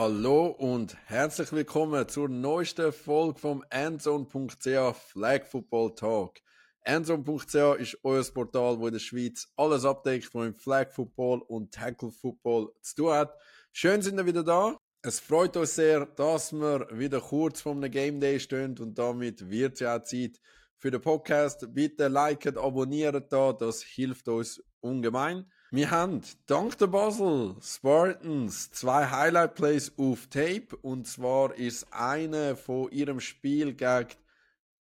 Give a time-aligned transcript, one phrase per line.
[0.00, 6.36] Hallo und herzlich willkommen zur neuesten Folge vom Endzone.ch Flag Football Talk.
[6.84, 11.74] Endzone.ch ist euer Portal, wo in der Schweiz alles abdeckt, was im Flag Football und
[11.74, 13.34] Tackle Football zu tun hat.
[13.72, 14.78] Schön sind wir wieder da.
[15.02, 19.50] Es freut uns sehr, dass wir wieder kurz vor einem Game Day stehen und damit
[19.50, 20.40] wird es ja auch Zeit
[20.76, 21.74] für den Podcast.
[21.74, 25.50] Bitte liken, abonnieren da, das hilft uns ungemein.
[25.70, 32.56] Wir haben dank der Basel Spartans zwei Highlight Plays auf Tape und zwar ist eine
[32.56, 34.08] von ihrem Spiel gegen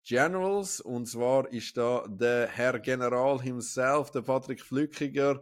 [0.03, 5.41] Generals und zwar ist da der Herr General himself, der Patrick Flückiger,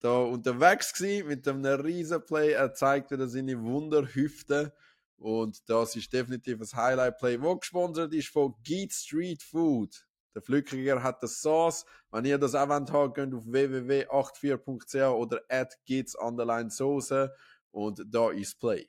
[0.00, 2.52] da unterwegs gewesen mit einem riesen Play.
[2.52, 4.74] Er zeigt wieder seine Wunderhüfte
[5.16, 10.05] und das ist definitiv ein Highlight Play, wo gesponsert ist von Geet Street Food.
[10.36, 11.86] Der Flückiger hat das Sauce.
[12.10, 15.78] Wenn ihr das auch wollt, geht auf www.84.ch oder at
[16.18, 17.32] underline Soße
[17.70, 18.86] und da ist Play.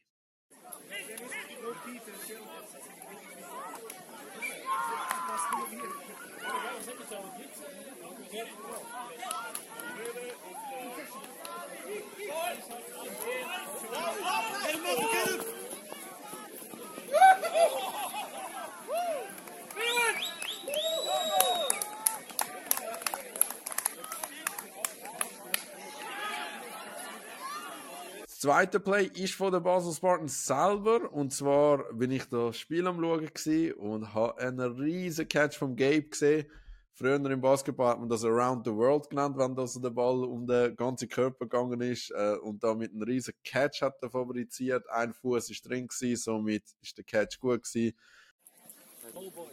[28.47, 31.11] Zweite Play ist von den Basel Spartans selber.
[31.11, 36.03] Und zwar bin ich das Spiel am Schauen und habe einen riesen Catch vom Gabe
[36.03, 36.45] gesehen.
[36.93, 40.47] Früher im Basketball hat man das Around the World genannt, wenn das der Ball um
[40.47, 44.89] den ganzen Körper gegangen ist äh, und damit einen riesen Catch hat er fabriziert.
[44.91, 47.97] Ein Fuß ist drin gewesen, somit ist der Catch gut gewesen.
[49.13, 49.47] Oh boy.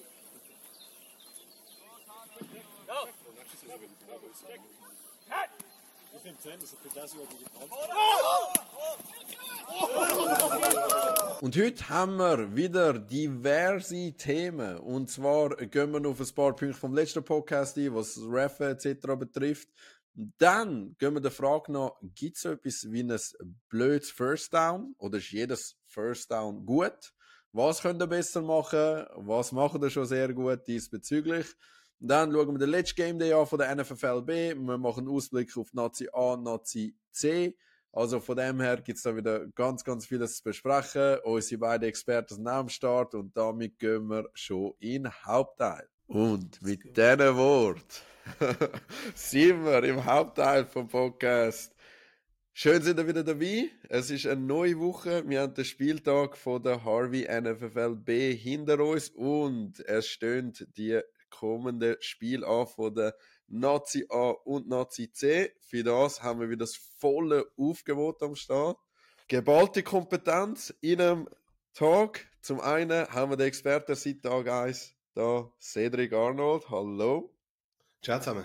[11.40, 14.78] Und heute haben wir wieder diverse Themen.
[14.78, 19.06] Und zwar gehen wir auf ein paar Punkte vom letzten Podcast ein, was Ref etc.
[19.18, 19.68] betrifft.
[20.14, 23.20] Dann gehen wir der Frage nach, gibt es etwas wie ein
[23.68, 24.94] blödes First Down?
[24.96, 27.12] Oder ist jedes First Down gut?
[27.52, 29.04] Was könnt ihr besser machen?
[29.16, 31.46] Was macht ihr schon sehr gut diesbezüglich?
[32.00, 34.28] Dann schauen wir den letzten Game Day an von der NFFLB.
[34.28, 37.56] Wir machen einen Ausblick auf Nazi A, Nazi C.
[37.92, 41.18] Also von dem her gibt es da wieder ganz, ganz vieles zu besprechen.
[41.22, 45.88] Unsere beiden Experten sind am Start und damit gehen wir schon in Hauptteil.
[46.08, 48.02] Und mit diesen Wort
[49.14, 51.74] sind wir im Hauptteil vom Podcast.
[52.52, 53.70] Schön sind ihr wieder dabei.
[53.88, 55.28] Es ist eine neue Woche.
[55.28, 61.00] Wir haben den Spieltag von der Harvey NFFLB hinter uns und es stehen die
[61.38, 63.14] kommende Spiel an von der
[63.48, 65.52] Nazi A und Nazi C.
[65.60, 68.78] Für das haben wir wieder das volle Aufgebot am Start.
[69.28, 71.28] Geballte Kompetenz in einem
[71.72, 72.26] Tag.
[72.40, 76.68] Zum einen haben wir den Experten seit Tag 1 da, Cedric Arnold.
[76.70, 77.34] Hallo.
[78.02, 78.44] Ciao zusammen.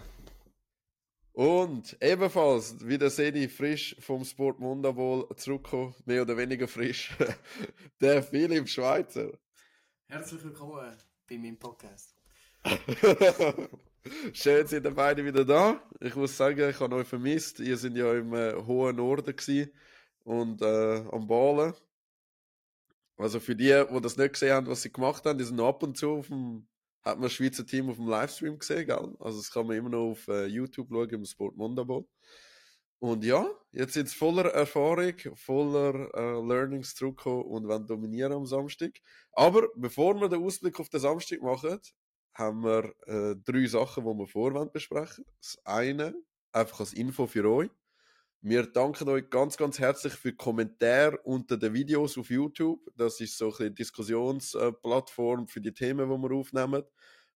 [1.33, 7.16] Und ebenfalls wieder Sedi frisch vom Sport Mundabol zurückgekommen, mehr oder weniger frisch,
[8.01, 9.31] der Philipp Schweizer.
[10.07, 10.97] Herzlich willkommen
[11.29, 12.19] bei meinem Podcast.
[14.34, 15.81] Schön sind ihr beide wieder da.
[16.02, 17.59] Ich muss sagen, ich habe euch vermisst.
[17.59, 19.34] Ihr seid ja im äh, hohen Norden
[20.24, 21.74] und äh, am Ballen.
[23.18, 25.84] Also für die, die das nicht gesehen haben, was sie gemacht haben, die sind ab
[25.84, 26.68] und zu auf dem,
[27.03, 29.16] hat man das Schweizer Team auf dem Livestream gesehen, gell?
[29.19, 32.08] Also das kann man immer noch auf äh, YouTube schauen, im Sport Mondabo.
[33.00, 38.92] Und ja, jetzt sind voller Erfahrung, voller äh, Learnings zurückgekommen und wollen dominieren am Samstag.
[39.31, 41.80] Aber bevor wir den Ausblick auf den Samstag machen,
[42.34, 45.25] haben wir äh, drei Sachen, die wir vorwand besprechen.
[45.41, 46.13] Das eine,
[46.51, 47.69] einfach als Info für euch.
[48.41, 52.79] Wir danken euch ganz, ganz herzlich für die Kommentare unter den Videos auf YouTube.
[52.95, 56.84] Das ist so eine Diskussionsplattform für die Themen, die wir aufnehmen.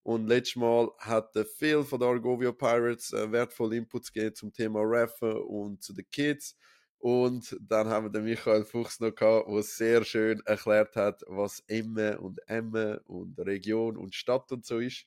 [0.04, 4.82] Und letztes Mal hat Phil von der Argovio Pirates äh, wertvolle Inputs gegeben zum Thema
[4.82, 6.58] Raffen und zu den Kids.
[7.04, 11.62] Und dann haben wir den Michael Fuchs noch gehabt, der sehr schön erklärt hat, was
[11.68, 15.06] Emme und Emme und Region und Stadt und so ist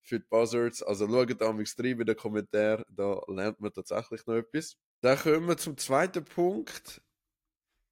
[0.00, 0.82] für die Buzzards.
[0.82, 1.66] Also schaut mal rein
[2.00, 4.78] in den Kommentaren, da lernt man tatsächlich noch etwas.
[5.02, 7.02] Dann kommen wir zum zweiten Punkt.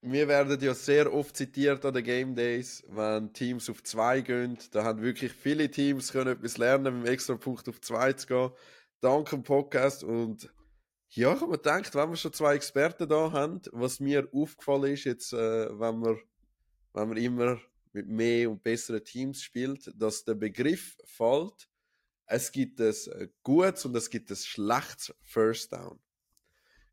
[0.00, 4.56] Wir werden ja sehr oft zitiert an den Game Days, wenn Teams auf zwei gehen.
[4.70, 8.26] Da haben wirklich viele Teams können etwas lernen, mit dem extra Punkt auf zwei zu
[8.28, 8.50] gehen.
[9.02, 10.50] Danke dem Podcast und
[11.14, 14.94] ja, ich habe mir gedacht, wenn wir schon zwei Experten da haben, was mir aufgefallen
[14.94, 16.18] ist, jetzt, äh, wenn, man,
[16.94, 17.60] wenn man immer
[17.92, 21.68] mit mehr und besseren Teams spielt, dass der Begriff fällt,
[22.24, 22.94] es gibt ein
[23.42, 26.00] gutes und es gibt ein schlechtes First Down.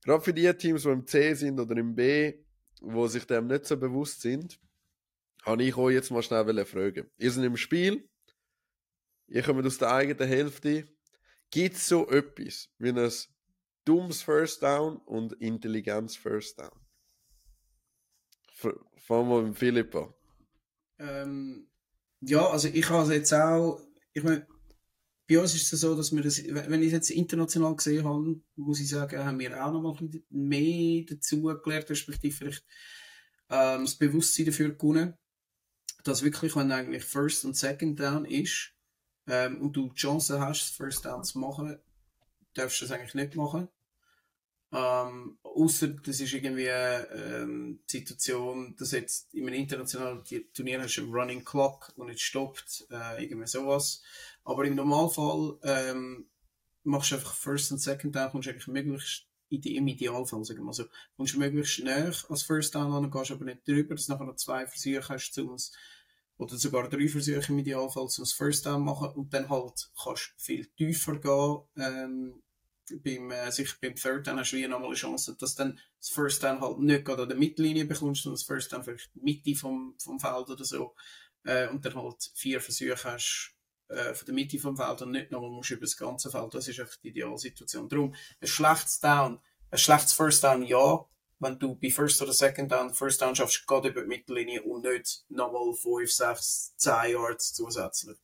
[0.03, 2.33] Gerade für die Teams, die im C sind oder im B,
[2.81, 4.59] die sich dem nicht so bewusst sind,
[5.43, 7.09] habe ich euch jetzt mal schnell fragen.
[7.17, 8.09] Ihr seid im Spiel,
[9.27, 10.89] ihr kommt aus der eigenen Hälfte.
[11.51, 13.09] Gibt es so etwas wie ein
[13.85, 16.71] dummes First Down und Intelligenz First Down?
[18.97, 20.13] Fangen wir mit Philipp an.
[20.99, 21.69] Ähm,
[22.21, 23.81] ja, also ich habe jetzt auch,
[24.13, 24.45] ich meine,
[25.29, 28.41] bei uns ist es so, dass wir das, wenn ich es jetzt international gesehen habe,
[28.55, 32.65] muss ich sagen, haben wir auch noch mal ein bisschen mehr dazu gelernt, respektive vielleicht
[33.49, 35.13] ähm, das Bewusstsein dafür gewonnen,
[36.03, 38.73] dass wirklich, wenn eigentlich First und Second Down ist
[39.27, 41.79] ähm, und du die Chance hast, First Down zu machen,
[42.53, 43.67] darfst du das eigentlich nicht machen.
[44.71, 50.23] Ähm, Außer das ist irgendwie ähm, die Situation, dass jetzt in einem internationalen
[50.53, 54.01] Turnier hast du einen Running Clock und nicht stoppt, äh, irgendwie sowas.
[54.45, 56.27] Aber im Normalfall ähm,
[56.83, 60.85] machst du einfach First und Second Down, kommst eigentlich möglichst im Idealfall, sagen wir so,
[61.17, 64.25] kommst du möglichst näher als First Down an, gehst aber nicht drüber, dass du nachher
[64.25, 65.57] noch zwei Versuche hast, zum,
[66.39, 70.65] oder sogar drei Versuche im Idealfall, zum First Down machen und dann halt kannst viel
[70.77, 72.41] tiefer gehen, ähm,
[73.03, 76.09] beim, äh, sich beim Third Down hast du wie nochmal eine Chance, dass dann das
[76.09, 79.53] First Down halt nicht gerade an der Mittellinie bekommst, sondern das First Down vielleicht Mitte
[79.53, 80.95] vom, vom Feld oder so.
[81.43, 83.53] Äh, und dann halt vier Versuche hast
[83.89, 86.53] äh, von der Mitte vom Feld und nicht nochmal musst über das ganze Feld.
[86.53, 87.89] Das ist einfach die Idealsituation.
[87.89, 89.39] Darum, ein schlechtes Down,
[89.71, 91.05] ein schlechtes First Down, ja,
[91.39, 94.83] wenn du bei First oder Second Down, First Down schaffst, gerade über die Mittellinie und
[94.83, 98.17] nicht nochmal 5, 6, 10 Yards zusätzlich.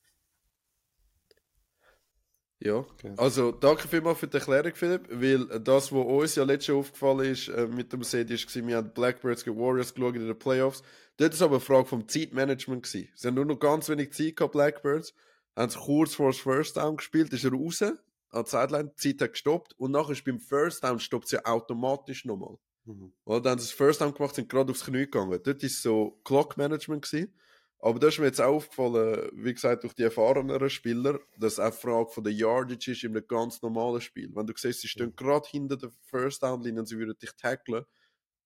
[2.59, 3.13] Ja, okay.
[3.17, 7.31] also danke vielmals für die Erklärung, Philipp, weil das, was uns ja letztes Jahr aufgefallen
[7.31, 10.81] ist äh, mit dem Set, ist, wir haben Blackbirds gegen Warriors geschaut in den Playoffs.
[11.17, 12.83] Dort war es aber eine Frage vom Zeitmanagement.
[12.83, 13.09] Gewesen.
[13.13, 15.13] Sie haben nur noch ganz wenig Zeit gehabt, Blackbirds,
[15.55, 17.99] haben sie kurz vor das First Down gespielt, ist er raus, an
[18.31, 22.25] der Sideline, die Zeit hat gestoppt und nachher ist beim First Down stoppt sie automatisch
[22.25, 22.57] nochmal.
[22.85, 23.11] Mhm.
[23.25, 25.39] Weil dann das First Down gemacht sind gerade aufs Knie gegangen.
[25.43, 27.33] Dort war so Clock Management gewesen.
[27.79, 31.59] Aber das ist mir jetzt auch aufgefallen, wie gesagt, durch die erfahreneren Spieler, dass es
[31.59, 34.31] auch eine Frage von der Yardage ist in einem ganz normalen Spiel.
[34.33, 37.31] Wenn du siehst, sie stehen gerade hinter der First Down Linie und sie würden dich
[37.35, 37.85] tackeln,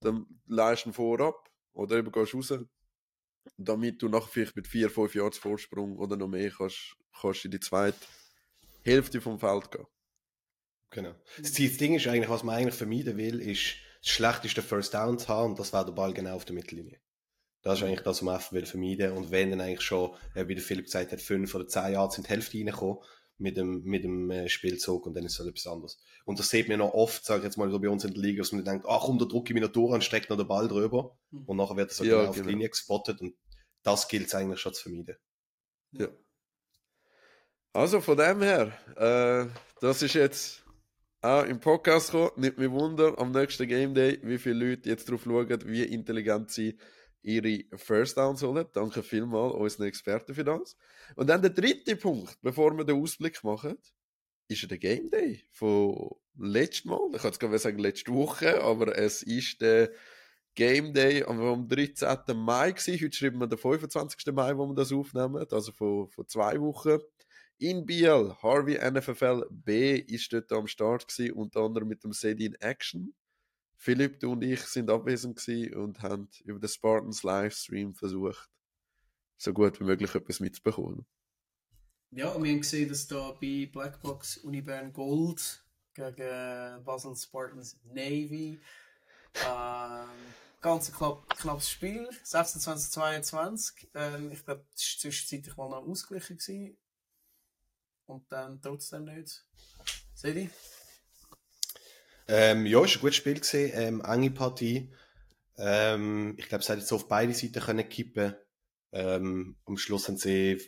[0.01, 2.53] dann leist du vorab oder eben gehst raus,
[3.57, 7.51] damit du nachher vielleicht mit 4, 5 Yards Vorsprung oder noch mehr kannst, kannst in
[7.51, 7.97] die zweite
[8.81, 9.85] Hälfte vom Feld gehen.
[10.89, 11.15] Genau.
[11.37, 15.27] Das Ding ist eigentlich, was man eigentlich vermeiden will, ist das schlechteste First Down zu
[15.27, 16.99] haben und das wäre der Ball genau auf der Mittellinie.
[17.61, 20.47] Das ist eigentlich das, was man einfach will vermeiden Und wenn dann eigentlich schon, äh,
[20.47, 22.99] wie der Philipp gesagt hat, fünf oder zehn Jahre sind die Hälfte reingekommen
[23.37, 25.99] mit dem, mit dem äh, Spielzug und dann ist es halt etwas anderes.
[26.25, 28.21] Und das sieht man noch oft, sage ich jetzt mal so bei uns in der
[28.21, 30.67] Liga, dass man denkt, ach drücke ich mich noch durch und streckt noch den Ball
[30.67, 31.17] drüber.
[31.31, 31.43] Mhm.
[31.45, 32.51] Und nachher wird das halt ja, genau auf die genau.
[32.51, 33.35] Linie gespottet und
[33.83, 35.17] das gilt es eigentlich schon zu vermeiden.
[35.91, 36.07] Ja.
[37.73, 39.49] Also von dem her, äh,
[39.79, 40.63] das ist jetzt
[41.21, 42.31] auch im Podcast gekommen.
[42.37, 46.51] Nicht mehr Wunder, am nächsten Game Day, wie viele Leute jetzt drauf schauen, wie intelligent
[46.51, 46.77] sie
[47.21, 48.65] ihre First Downs holen.
[48.73, 50.77] Danke vielmals unseren Experten für das.
[51.15, 53.77] Und dann der dritte Punkt, bevor wir den Ausblick machen,
[54.47, 57.09] ist der Game Day von letztem Mal.
[57.13, 59.91] Ich kann es gerade sagen, letzte Woche, aber es ist der
[60.55, 62.17] Game Day am 13.
[62.35, 63.03] Mai gewesen.
[63.03, 64.33] Heute schreiben wir den 25.
[64.33, 66.99] Mai, wo wir das aufnehmen, also von, von zwei Wochen.
[67.61, 72.55] In Biel, Harvey NFFL B ist dort am Start gewesen, unter anderem mit dem Sedin
[72.55, 73.13] Action.
[73.75, 75.45] Philipp, du und ich sind abwesend
[75.75, 78.49] und haben über den Spartans Livestream versucht,
[79.35, 81.05] so gut wie möglich etwas mitzubekommen.
[82.11, 85.61] Ja, und wir haben gesehen, dass da bei Blackbox Unibern Gold
[85.93, 88.61] gegen Basel Spartans Navy
[89.45, 90.07] ähm,
[90.61, 93.87] ganz knapp, knappes Spiel, 26-22.
[93.95, 96.37] Ähm, ich glaube, das war zwischenzeitlich mal noch ausgeglichen.
[96.37, 96.77] Gewesen.
[98.09, 99.45] Und dann trotzdem nicht.
[100.23, 100.49] Ihr?
[102.27, 104.91] Ähm, ja, es war ein gutes Spiel gewesen, ähm, enge Partie.
[105.57, 108.35] Ähm, ich glaube, es hat jetzt auf beide Seiten können kippen.
[108.91, 110.59] Ähm, am Schluss haben sie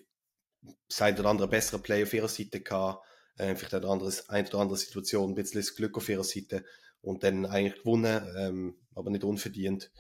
[0.88, 3.04] seit oder andere bessere Play auf ihrer Seite gehabt.
[3.38, 6.64] Äh, vielleicht eine, anderes, eine oder andere Situation, ein bisschen das Glück auf ihrer Seite.
[7.02, 9.92] Und dann eigentlich gewonnen, ähm, aber nicht unverdient.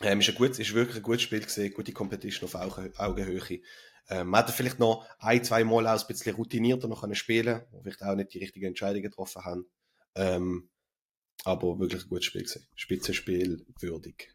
[0.00, 3.60] Ähm, ist, ist wirklich ein gutes Spiel gewesen, gute Competition auf Augenhöhe.
[4.08, 7.62] Ähm, man hätte vielleicht noch ein, zwei Mal auch ein bisschen routinierter noch können spielen,
[7.70, 9.66] wo vielleicht auch nicht die richtigen Entscheidungen getroffen haben.
[10.14, 10.70] Ähm,
[11.44, 12.66] aber wirklich ein gutes Spiel gewesen.
[12.74, 14.34] Spitzenspiel würdig.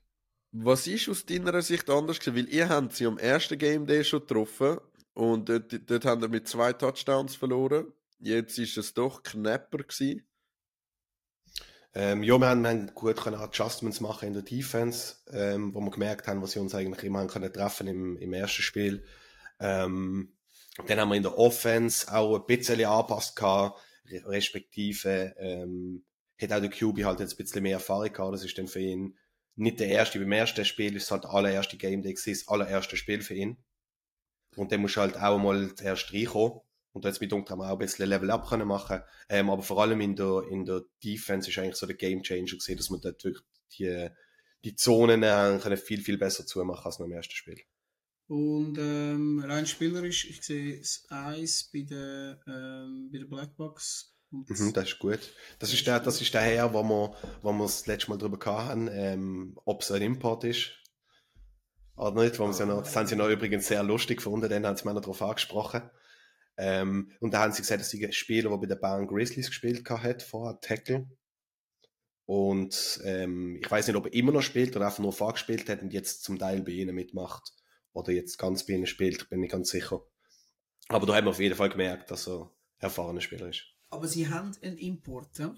[0.52, 2.48] Was ist aus deiner Sicht anders gewesen?
[2.48, 4.80] Weil ihr habt sie am ersten Game Day schon getroffen
[5.14, 7.94] und dort, dort haben wir mit zwei Touchdowns verloren.
[8.20, 10.28] Jetzt ist es doch knapper gewesen.
[11.94, 15.82] Ähm, ja, wir haben, wir haben gut können Adjustments machen in der Defense, ähm, wo
[15.82, 19.06] wir gemerkt haben, was sie uns eigentlich immer haben können treffen im, im ersten Spiel.
[19.62, 20.34] Ähm,
[20.88, 23.80] dann haben wir in der Offense auch ein bisschen angepasst gehabt
[24.26, 26.04] respektive ähm,
[26.42, 28.80] hat auch der QB halt jetzt ein bisschen mehr Erfahrung gehabt, das ist dann für
[28.80, 29.18] ihn
[29.56, 30.20] nicht der erste.
[30.20, 33.58] Beim ersten Spiel ist es halt der allererste Game Day das allererste Spiel für ihn.
[34.56, 36.62] Und dann musst du halt auch mal zuerst reinkommen.
[36.94, 39.02] Und jetzt mit Dunkel auch ein bisschen Level Up können machen.
[39.30, 42.58] Ähm, aber vor allem in der, in der Defense ist eigentlich so der Game Changer
[42.58, 43.46] gesehen, dass man dort wirklich
[43.78, 44.10] die,
[44.66, 47.62] die Zonen äh, können viel, viel besser zumachen als noch im ersten Spiel.
[48.32, 54.16] Und ähm, rein spielerisch, ich sehe das Eis bei der, ähm, bei der Blackbox.
[54.30, 55.20] Mhm, das ist gut.
[55.60, 58.40] Das ist der, das ist der Herr, wo wir, wo wir das letzte Mal drüber
[58.66, 60.72] hatten, ähm, ob es ein Import ist.
[61.98, 64.66] Oder nicht, wo wir ja noch, das haben sie noch übrigens sehr lustig gefunden, dann
[64.66, 65.82] haben sie mir noch darauf angesprochen.
[66.56, 69.48] Ähm, und da haben sie gesagt, dass sie ein Spieler, der bei den Bayern Grizzlies
[69.48, 71.06] gespielt hat, vorher Tackle.
[72.26, 75.82] Und ähm, ich weiß nicht, ob er immer noch spielt oder einfach nur vorgespielt hat
[75.82, 77.52] und jetzt zum Teil bei ihnen mitmacht.
[77.94, 80.02] Oder jetzt ganz bei ihnen spielt, bin ich ganz sicher.
[80.88, 83.64] Aber da haben wir auf jeden Fall gemerkt, dass er ein erfahrener Spieler ist.
[83.90, 85.54] Aber sie haben einen Import, ja?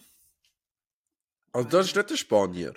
[1.52, 2.74] Also das ist nicht der Spanier.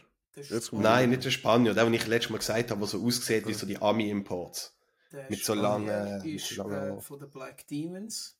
[0.73, 1.73] Nein, nicht der Spanier.
[1.73, 4.77] Der, den ich letztes Mal gesagt habe, der so aussieht wie so die Ami-Imports.
[5.31, 6.23] Mit so langen...
[6.27, 8.39] Ist, so langen äh, von den Black Demons,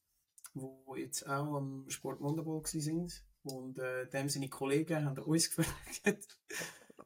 [0.53, 3.23] wo jetzt auch am Sport Wonderball sind.
[3.45, 6.39] Und äh, dem seine Kollegen haben uns gefragt.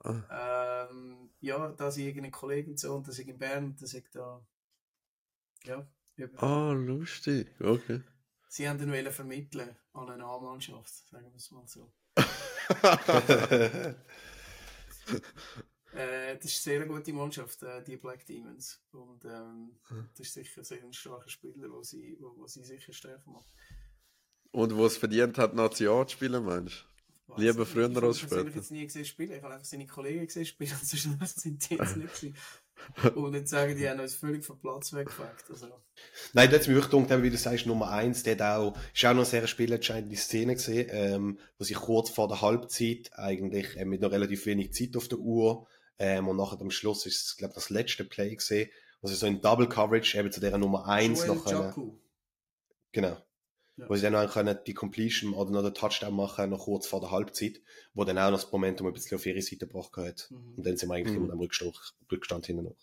[0.03, 0.87] Ah.
[0.91, 4.43] ähm, ja, da sind irgendeine Kollegen so und das ist in Bern, das ist da.
[5.65, 5.87] Ja.
[6.37, 8.03] Ah, lustig, okay.
[8.49, 11.93] Sie haben ihn vermitteln an eine A-Mannschaft, sagen wir es mal so.
[15.95, 18.83] äh, das ist eine sehr gute Mannschaft, äh, die Black Demons.
[18.93, 19.79] Und ähm,
[20.17, 23.55] das ist sicher sehr ein starker Spieler, wo sie, wo, wo sie sicher stärker macht.
[24.51, 26.90] Und wo es verdient hat, Nazi zu spielen, meinst
[27.37, 27.43] du?
[27.43, 28.43] Lieber früher als später.
[28.43, 31.39] Ich habe jetzt nie gesehen spielen, ich habe einfach seine Kollegen gesehen spielen, und sonst
[31.41, 32.37] sind die jetzt nicht gewesen.
[33.15, 35.51] Und jetzt sagen die, haben uns völlig vom Platz weggefragt.
[35.51, 35.67] Also.
[36.33, 39.11] Nein, da hat mich gedacht, wie du sagst, Nummer eins, der hat auch, ist auch
[39.11, 43.85] noch eine sehr spielentscheidende Szene gesehen, ähm, wo sich kurz vor der Halbzeit eigentlich äh,
[43.85, 45.67] mit noch relativ wenig Zeit auf der Uhr
[45.99, 48.71] ähm, und nachher am Schluss ist es, glaube das letzte Play gesehen,
[49.03, 52.01] wo sie so in Double Coverage eben zu der Nummer eins noch können,
[52.93, 53.17] Genau.
[53.81, 53.89] Ja.
[53.89, 57.01] Wo sie dann auch können die Completion oder noch den Touchdown machen, noch kurz vor
[57.01, 57.61] der Halbzeit,
[57.95, 60.29] wo dann auch noch das Momentum ein bisschen auf ihre Seite gebracht hat.
[60.31, 60.55] Mhm.
[60.57, 61.25] Und dann sind wir eigentlich mhm.
[61.25, 61.75] immer am Rückstand,
[62.11, 62.77] Rückstand hinten noch.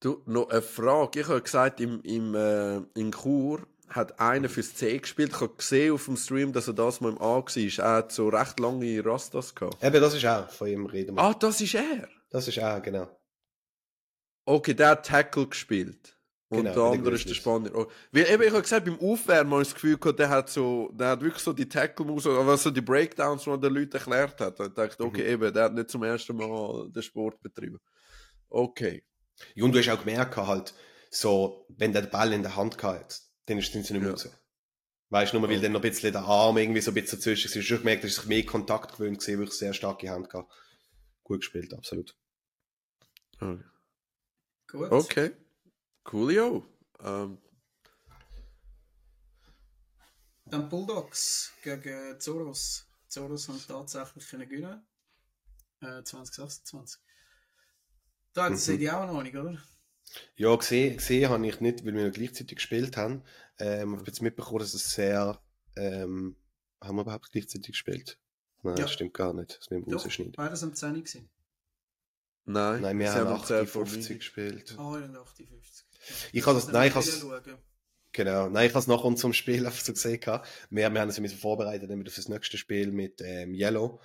[0.00, 1.20] Du, noch eine Frage.
[1.20, 5.30] Ich habe gesagt, im, im, äh, in Chur hat einer fürs C gespielt.
[5.32, 7.84] Ich habe gesehen auf dem Stream, dass er das mal im A war.
[7.84, 9.82] Er hat so recht lange Rastas gehabt.
[9.82, 11.18] Eben, das ist auch von ihm reden.
[11.18, 12.08] Ah, das ist er?
[12.30, 13.08] Das ist er, genau.
[14.44, 16.17] Okay, der hat Tackle gespielt.
[16.50, 17.74] Und genau, der andere ist der Spanier.
[17.74, 20.48] Oh, weil eben, ich habe gesagt, beim Aufwärmen habe ich das Gefühl gehabt, der hat
[20.48, 23.92] so, der hat wirklich so die Tackle-Moves, was so die Breakdowns, die er den Leuten
[23.92, 24.58] erklärt hat.
[24.58, 25.44] Und ich dachte, okay, mhm.
[25.44, 27.78] eben, der hat nicht zum ersten Mal den Sport betrieben.
[28.48, 29.04] Okay.
[29.54, 30.72] Ja, und du hast auch gemerkt, halt,
[31.10, 34.30] so, wenn der Ball in der Hand hat, dann ist es nicht mehr ja.
[35.10, 35.64] Weißt du, nur weil okay.
[35.64, 37.54] dann noch ein bisschen der Arm irgendwie so ein bisschen dazwischen ist.
[37.54, 40.52] Du hast gemerkt, dass sich mehr Kontakt gewöhnt gesehen, wirklich sehr starke Hand gehabt.
[41.24, 42.14] Gut gespielt, absolut.
[43.40, 43.64] Okay.
[44.70, 44.92] Gut.
[44.92, 45.30] Okay.
[46.08, 46.64] Coolio.
[47.04, 47.38] Ähm.
[50.46, 52.86] Dann Bulldogs gegen Zoros.
[53.08, 54.86] Zoros haben tatsächlich können gewinnen.
[55.82, 57.02] Äh, 2026.
[58.32, 58.56] Da mhm.
[58.56, 59.58] seht ihr auch noch nicht, oder?
[60.36, 63.22] Ja, gesehen, gesehen habe ich nicht, weil wir gleichzeitig gespielt haben.
[63.58, 65.38] Ähm, ich habe jetzt mitbekommen, dass es sehr.
[65.76, 66.36] Ähm,
[66.80, 68.18] haben wir überhaupt gleichzeitig gespielt?
[68.62, 68.84] Nein, ja.
[68.84, 69.58] das stimmt gar nicht.
[69.58, 70.32] Das müssen wir rausschneiden.
[70.32, 71.28] Beides am 10 gewesen.
[72.46, 74.74] Nein, Nein wir haben 58 gespielt.
[74.78, 75.87] Ah, oh, 58.
[76.32, 77.58] Ich habe das, nein, ich habe
[78.12, 80.20] Genau, nein, ich habe es nach unserem Spiel einfach so gesehen.
[80.70, 84.00] Wir, wir haben uns ein vorbereitet für das nächste Spiel mit ähm, Yellow.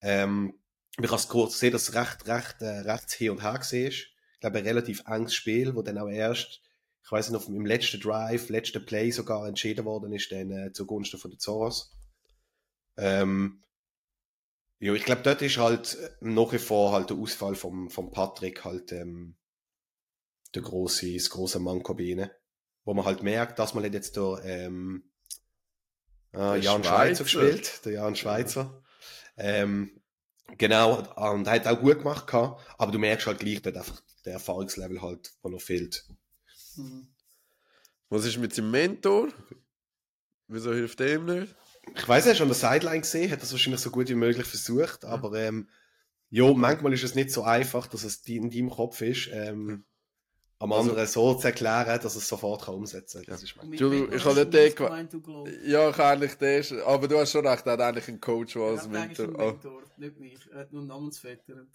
[0.00, 0.54] Ähm,
[0.96, 3.88] ich habe es kurz gesehen, dass es recht, recht, äh, recht hin und her gesehen
[3.88, 4.08] ist.
[4.34, 6.60] Ich glaube, ein relativ enges Spiel, wo dann auch erst,
[7.04, 11.18] ich weiß nicht, im letzten Drive, letzten Play sogar entschieden worden ist, dann äh, zugunsten
[11.18, 11.96] von den Zoros.
[12.96, 13.62] Ähm,
[14.80, 18.64] ja, ich glaube, dort ist halt nach wie vor halt der Ausfall vom, vom Patrick
[18.64, 19.36] halt ähm,
[20.54, 22.30] der große, das große Manko bei ihnen.
[22.84, 25.10] Wo man halt merkt, dass man hat jetzt da ähm,
[26.32, 26.84] äh, Jan Schweizer.
[26.84, 28.82] Schweizer gespielt, der Jan Schweizer.
[29.36, 30.00] Ähm,
[30.56, 34.02] genau, und er hat auch gut gemacht, gehabt, aber du merkst halt gleich, dass einfach
[34.24, 36.06] der Erfahrungslevel halt, wo noch fehlt.
[36.76, 37.08] Mhm.
[38.08, 39.28] Was ist mit seinem Mentor?
[40.46, 41.54] Wieso hilft dem nicht?
[41.94, 44.46] Ich weiß, er schon an der Sideline gesehen, hat das wahrscheinlich so gut wie möglich
[44.46, 45.68] versucht, aber ähm,
[46.30, 49.28] ja, manchmal ist es nicht so einfach, dass es in deinem Kopf ist.
[49.32, 49.84] Ähm,
[50.60, 53.38] am also, anderen so zu erklären, dass es sofort kann umsetzen kann.
[53.76, 55.16] Du, ich habe nicht gemeint,
[55.64, 58.62] Ja, ich eigentlich das, aber du hast schon recht, er hat eigentlich einen Coach, der
[58.62, 59.26] als Mentor...
[59.26, 60.00] Ja, Mentor, oh.
[60.00, 61.66] nicht mich, er hat nur einen Namensvetter.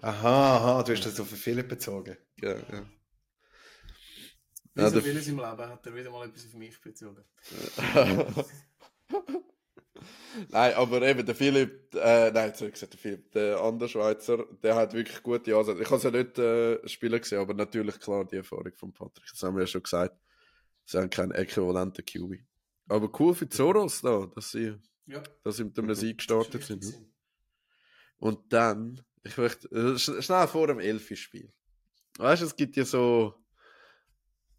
[0.00, 2.16] aha, aha, du hast das auf Philipp bezogen.
[2.40, 2.86] Ja, ja.
[4.74, 7.24] Wie so vieles im Leben hat er wieder mal etwas auf mich bezogen.
[10.48, 13.88] Nein, aber eben der Philipp, äh, nein, jetzt habe ich gesagt, der Philipp, der andere
[13.88, 15.82] Schweizer, der hat wirklich gute Ansätze.
[15.82, 19.26] Ich habe es ja nicht äh, spielen gesehen, aber natürlich klar die Erfahrung von Patrick.
[19.30, 20.16] Das haben wir ja schon gesagt.
[20.84, 22.40] Sie haben keinen äquivalenten QB.
[22.88, 24.74] Aber cool für Zoros da, dass sie,
[25.06, 25.22] Ja.
[25.44, 25.94] dass sie mit Mhm.
[25.94, 26.82] Sieg gestartet sind.
[26.84, 27.06] ne?
[28.18, 31.52] Und dann, ich möchte, äh, sch- schnell vor dem Elfi-Spiel.
[32.18, 33.34] Weißt du, es gibt ja so,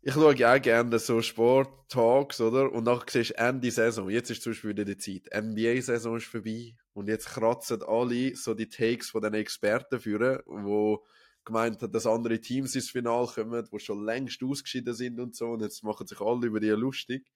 [0.04, 2.72] ich schaue auch gerne so Sport-Talks, oder?
[2.72, 4.10] Und nachher siehst du Ende Saison.
[4.10, 5.30] Jetzt ist zum Beispiel wieder die Zeit.
[5.32, 6.76] NBA-Saison ist vorbei.
[6.94, 11.06] Und jetzt kratzen alle so die Takes von den Experten führen, wo
[11.46, 15.52] gemeint hat, dass andere Teams ins Finale kommen, die schon längst ausgeschieden sind und so.
[15.52, 17.32] Und jetzt machen sich alle über die lustig.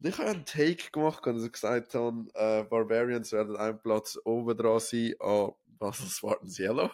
[0.00, 4.18] Und ich habe einen Take gemacht und also gesagt habe, äh, Barbarians werden einen Platz
[4.24, 6.90] oben dran sein an Basel Spartans Yellow.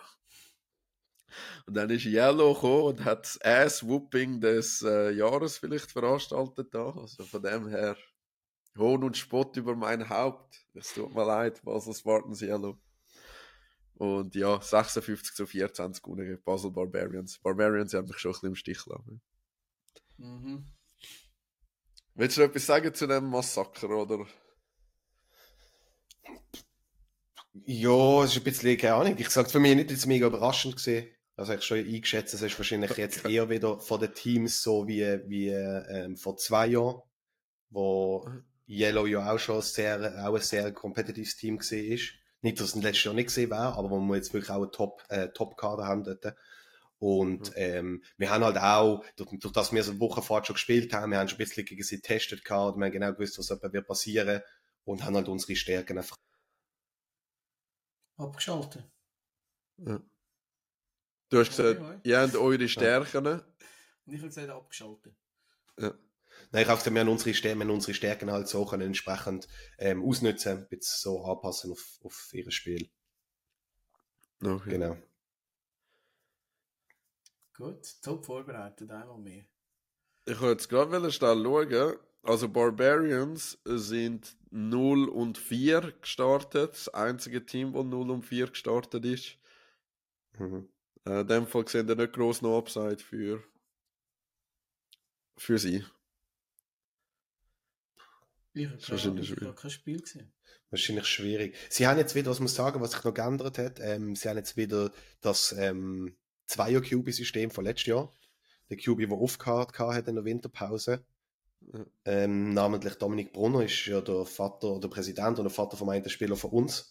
[1.67, 6.91] Und dann ist Yellow gekommen und hat das Ass-Whooping des äh, Jahres vielleicht veranstaltet da.
[6.91, 7.97] Also von dem her
[8.77, 10.67] Hohn und Spott über mein Haupt.
[10.75, 12.79] Es tut mir leid, Basel Spartans Yellow.
[13.95, 17.39] Und ja, 56 zu 24 gewonnen gegen Basel Barbarians.
[17.39, 19.21] Barbarians haben mich schon ein bisschen im Stich gelassen.
[20.17, 20.67] Mhm.
[22.15, 24.27] Willst du etwas sagen zu dem Massaker, oder?
[27.65, 29.17] Ja, es ist ein bisschen, keine Ahnung.
[29.19, 31.09] Ich sage für mich nicht jetzt mega überraschend gesehen.
[31.43, 35.03] Also ich schon eingeschätzt, es ist wahrscheinlich jetzt eher wieder von den Teams so wie,
[35.27, 37.03] wie ähm, vor zwei Jahren,
[37.69, 38.29] wo
[38.69, 42.13] Yellow ja auch schon sehr, auch ein sehr kompetitives Team gesehen ist.
[42.43, 44.63] Nicht, dass es im letzten Jahr nicht gesehen wäre, aber wo wir jetzt wirklich auch
[44.63, 46.37] einen Top, äh, Top-Kader haben dort.
[47.01, 47.55] Und Mhm.
[47.57, 50.93] ähm, wir haben halt auch, durch, durch das wir so eine Woche vorher schon gespielt
[50.93, 53.51] haben, wir haben schon ein bisschen gegen sie getestet gehabt, wir haben genau gewusst, was
[53.51, 54.43] wird passieren
[54.85, 56.17] und haben halt unsere Stärken einfach
[58.17, 58.89] Abgeschaltet.
[59.79, 60.01] Ja.
[61.33, 63.27] Du hast gesagt, Okay, ihr habt eure Stärken.
[63.27, 63.43] Und
[64.05, 65.15] ich habe gesagt, abgeschaltet.
[65.79, 65.95] Ja.
[66.51, 68.83] Nein, ich habe gesagt, wir haben unsere Stärken, wir haben unsere Stärken halt so können
[68.83, 69.49] entsprechend
[69.79, 72.91] ähm, ausnutzen, ein bisschen so anpassen auf, auf ihr Spiel.
[74.45, 74.73] Okay.
[74.73, 74.99] Genau.
[77.57, 79.47] Gut, top vorbereitet, einmal mehr.
[80.27, 81.97] Ich wollte jetzt gerade schnell schauen.
[82.25, 86.73] Also Barbarians sind 0 und 4 gestartet.
[86.73, 89.39] Das einzige Team, das 0 und 4 gestartet ist.
[90.39, 90.69] Mhm.
[91.07, 93.43] Äh, in dem Fall sehen wir nicht gross noch Upside für,
[95.37, 95.85] für sie.
[98.55, 100.33] Ich habe wahrscheinlich kein Spiel gesehen.
[100.71, 101.57] Wahrscheinlich schwierig.
[101.69, 104.29] Sie haben jetzt wieder, was muss ich sagen, was sich noch geändert hat, ähm, sie
[104.29, 108.15] haben jetzt wieder das ähm, Zweier-QB-System von letztes Jahr.
[108.71, 111.05] Der QB, der aufgehört hat in der Winterpause.
[111.73, 111.87] Ja.
[112.05, 116.09] Ähm, namentlich Dominik Brunner ist ja der Vater, der Präsident und der Vater vom einen
[116.09, 116.91] Spieler von uns.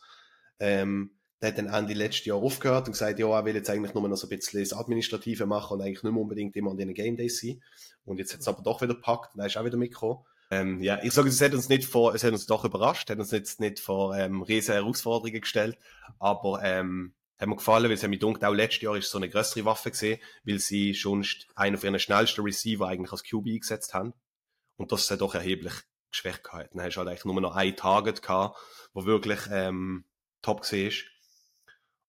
[0.59, 3.93] Ähm, der hat dann Ende letztes Jahr aufgehört und gesagt, ja, er will jetzt eigentlich
[3.93, 6.77] nur noch so ein bisschen das Administrative machen und eigentlich nicht mehr unbedingt immer an
[6.77, 7.61] den Game Days sein.
[8.05, 10.19] Und jetzt hat es aber doch wieder gepackt und er ist auch wieder mitgekommen.
[10.51, 13.17] Ähm, ja, ich sage, es hat uns nicht vor, es hat uns doch überrascht, hat
[13.17, 15.77] uns jetzt nicht vor ähm, riesen Herausforderungen gestellt,
[16.19, 19.17] aber ähm, hat mir gefallen, weil es hat mich gedacht, auch letztes Jahr ist so
[19.17, 21.25] eine größere Waffe gesehen, weil sie schon
[21.55, 24.13] einen von ihren schnellsten Receiver eigentlich als QB eingesetzt haben.
[24.75, 25.73] Und das hat doch erheblich
[26.11, 26.75] geschwächt gehabt.
[26.75, 28.59] Dann hast du halt eigentlich nur noch ein Target gehabt,
[28.93, 30.05] wo wirklich ähm,
[30.41, 30.91] top war.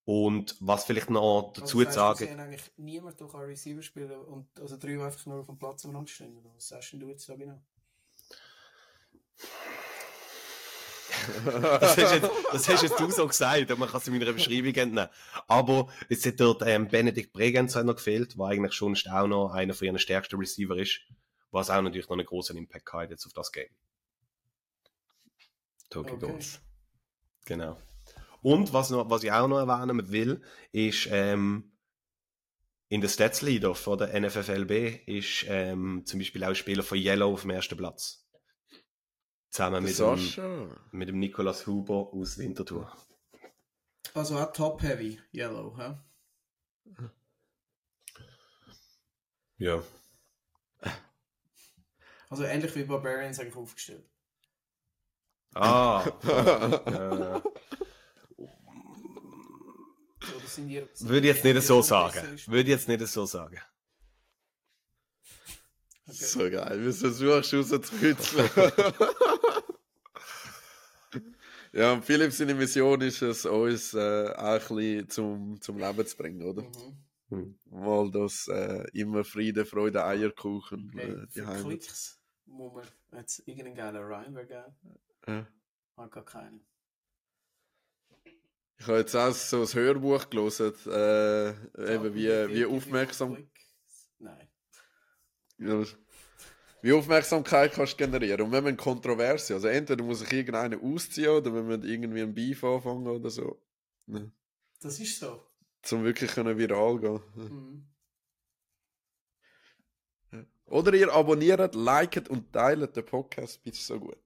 [0.05, 3.45] Und was vielleicht noch dazu Also zu das sagen, Sie haben eigentlich niemand durch einen
[3.45, 6.37] Receiver spielen und also drei, einfach nur auf dem Platz umeinander stehen.
[6.37, 7.61] oder Was sagst du jetzt da genau?
[11.79, 14.73] das, hast jetzt, das hast jetzt du so gesagt, man kann es in meiner Beschreibung
[14.75, 15.07] entnehmen.
[15.47, 19.73] Aber es hat dort ähm, Benedikt Bregenz noch gefehlt, der eigentlich schon auch noch einer
[19.73, 20.99] von ihren stärksten Receiver ist,
[21.51, 23.69] was auch natürlich noch einen großen Impact hat jetzt auf das Game.
[25.89, 26.27] Tokyo Okay.
[26.27, 26.59] Goals.
[27.45, 27.77] Genau.
[28.43, 31.71] Und was, noch, was ich auch noch erwähnen will, ist, ähm,
[32.89, 36.97] in der Stats Leader von der NFFLB ist ähm, zum Beispiel auch ein Spieler von
[36.97, 38.27] Yellow auf dem ersten Platz.
[39.49, 42.95] Zusammen mit dem, mit dem Nicolas Huber aus Winterthur.
[44.13, 45.95] Also auch Top-Heavy, Yellow, hä?
[49.57, 49.81] Ja.
[52.29, 54.07] Also ähnlich wie Barbarians eigentlich aufgestellt.
[55.55, 56.03] Ah.
[56.25, 57.41] äh,
[60.41, 62.39] Das sind ihr, würde ich jetzt nicht so sagen.
[62.47, 63.59] Würde ich jetzt nicht so sagen.
[66.05, 66.13] Okay.
[66.15, 68.49] So geil, wie versuchst rauszukitzeln.
[71.71, 76.05] ja, und Philipp, seine Mission ist es, uns äh, auch ein bisschen zum, zum Leben
[76.05, 76.63] zu bringen, oder?
[76.63, 76.97] Mhm.
[77.29, 77.59] Hm.
[77.65, 80.91] Mal das äh, immer Friede, Freude, Eierkuchen.
[80.93, 81.63] Okay, Äh, die für.
[81.63, 82.83] Klicks muss man
[83.21, 84.75] jetzt irgendeinen geilen Rhyme geil.
[85.27, 85.47] Ja.
[85.97, 86.65] Hat gar keinen.
[88.83, 93.47] Ich habe jetzt auch so ein Hörbuch gelesen, äh, eben wie, wie aufmerksam.
[94.19, 94.49] Nein.
[95.57, 95.85] Ja,
[96.81, 98.41] wie Aufmerksamkeit kannst du generieren.
[98.41, 102.33] Und wenn man Kontroverse, also entweder muss ich irgendeinen ausziehen oder wenn man irgendwie ein
[102.33, 103.63] Beef anfangen oder so.
[104.07, 104.29] Ja.
[104.81, 105.47] Das ist so.
[105.81, 107.21] Zum wirklich können viral gehen.
[107.35, 107.87] Mhm.
[110.65, 114.17] Oder ihr abonniert, liket und teilt den Podcast, bitte so gut.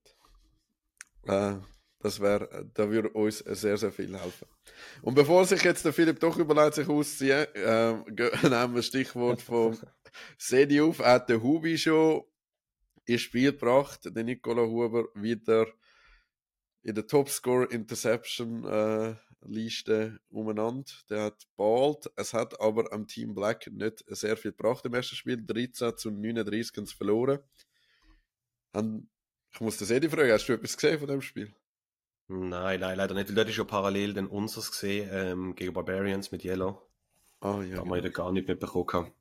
[1.25, 1.57] Äh,
[1.99, 4.47] das wäre, da würde uns sehr, sehr viel helfen.
[5.01, 9.41] Und bevor sich jetzt der Philipp doch überlegt, sich auszuziehen, äh, nehmen wir ein Stichwort
[9.41, 9.77] vom
[10.37, 10.99] Sedi auf.
[10.99, 12.23] Er hat den Hubi schon
[13.05, 15.67] ins Spiel gebracht, den Nikola Huber wieder
[16.83, 20.91] in der Topscore Interception äh, Liste umeinander.
[21.09, 22.11] Der hat bald.
[22.15, 25.43] Es hat aber am Team Black nicht sehr viel gebracht im ersten Spiel.
[25.43, 27.39] 13 zu 39 haben sie verloren.
[28.73, 29.09] Und
[29.51, 31.53] ich muss das Sedi fragen, hast du etwas gesehen von dem Spiel?
[32.29, 33.29] Nein, nein, leider nicht.
[33.29, 36.81] Weil dort ist ja parallel dann unseres gesehen, ähm, gegen Barbarians mit Yellow.
[37.41, 37.75] Ah, ja.
[37.75, 39.11] Da haben wir ja gar nicht mitbekommen.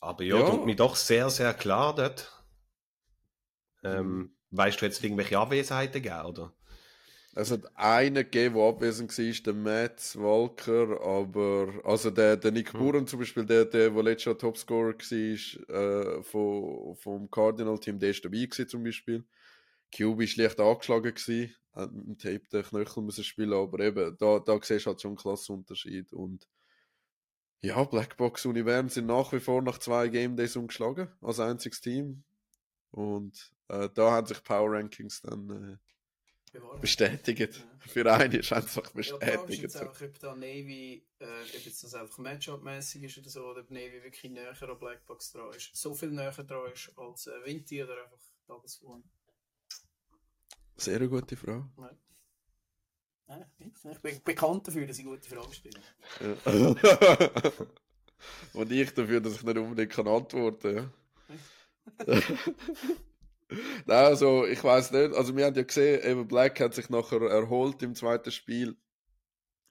[0.00, 0.50] Aber ja, Ja.
[0.50, 2.30] tut mir doch sehr, sehr klar dort.
[3.84, 6.52] Ähm, weißt du jetzt irgendwelche Abwesenheiten gegeben, oder?
[7.36, 12.72] Es hat einen gegeben, der abwesend war, der Matt Walker, aber also der, der Nick
[12.72, 12.78] Hm.
[12.78, 18.10] Buren zum Beispiel, der, der, der letztes Jahr Topscorer war äh, vom, vom Cardinal-Team, der
[18.10, 19.24] ist dabei gewesen, zum Beispiel.
[19.94, 24.16] QB war schlecht angeschlagen, gewesen, hat mit dem Tape den Knöchel müssen spielen, aber eben,
[24.18, 26.48] da, da siehst du halt schon einen Klassenunterschied und
[27.64, 32.22] ja, Blackbox Univern sind nach wie vor nach zwei Game Days umgeschlagen, als einziges Team.
[32.90, 35.80] Und äh, da haben sich Power Rankings dann
[36.52, 37.64] äh, bestätigt.
[37.78, 39.76] Für einen ist einfach Ja, die Frage ist bestätigt.
[39.76, 43.70] einfach, ob da Navy, äh, ob jetzt das einfach Matchup-mäßig ist oder so, oder ob
[43.70, 45.74] Navy wirklich näher an Blackbox dran ist.
[45.74, 49.02] So viel näher dran ist als äh, Vinti oder einfach Tagesform.
[50.76, 51.68] Sehr eine gute Frage.
[53.28, 55.80] Ja, ich bin bekannt dafür, dass ich gute Fragen stelle.
[56.20, 56.74] Ja.
[58.54, 60.90] Und ich dafür, dass ich nicht unbedingt kann antworten ja.
[63.86, 65.14] Nein, also ich weiß nicht.
[65.14, 68.76] Also wir haben ja gesehen, eben Black hat sich nachher erholt im zweiten Spiel.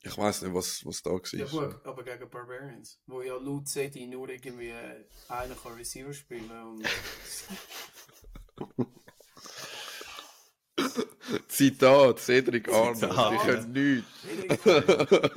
[0.03, 1.23] Ich weiß nicht, was, was da war.
[1.33, 4.73] Ja gut, aber gegen Barbarians, wo ja laut Seti nur irgendwie
[5.29, 6.85] einer kann Receiver spielen und
[11.47, 12.97] Zitat, Cedric Arnold.
[12.97, 13.33] Zitat.
[13.33, 15.31] Ich können nichts.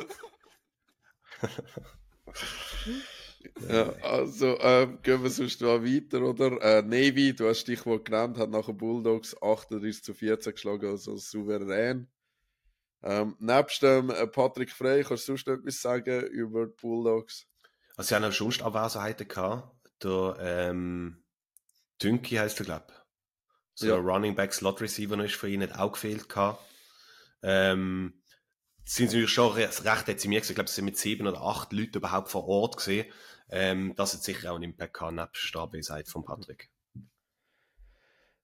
[3.69, 6.61] Ja, also ähm, gehen wir sonst mal weiter, oder?
[6.61, 12.09] Äh, Navy, du hast Stichwort genannt, hat nachher Bulldogs 38 zu 14 geschlagen, also souverän.
[13.03, 17.47] Ähm, nebst dem äh, Patrick Frey, kannst du sonst etwas sagen über die Bulldogs?
[17.97, 19.75] Also, sie haben auch sonst Abwesenheiten gehabt.
[20.03, 21.25] Der, ähm,
[22.03, 23.06] Dünki heisst er, glaub.
[23.77, 23.97] So Ja.
[23.97, 26.65] ein Running Back Slot Receiver ist für ihn nicht auch gefehlt gehabt.
[27.43, 28.15] Ähm,
[28.85, 30.49] sind sie schon recht dezimiert.
[30.49, 33.07] Ich glaube, es sind mit sieben oder acht Leuten überhaupt vor Ort gesehen.
[33.51, 36.71] Ähm, das hat sicher auch einen Impact gehabt, nebst der Abwesenheit von Patrick.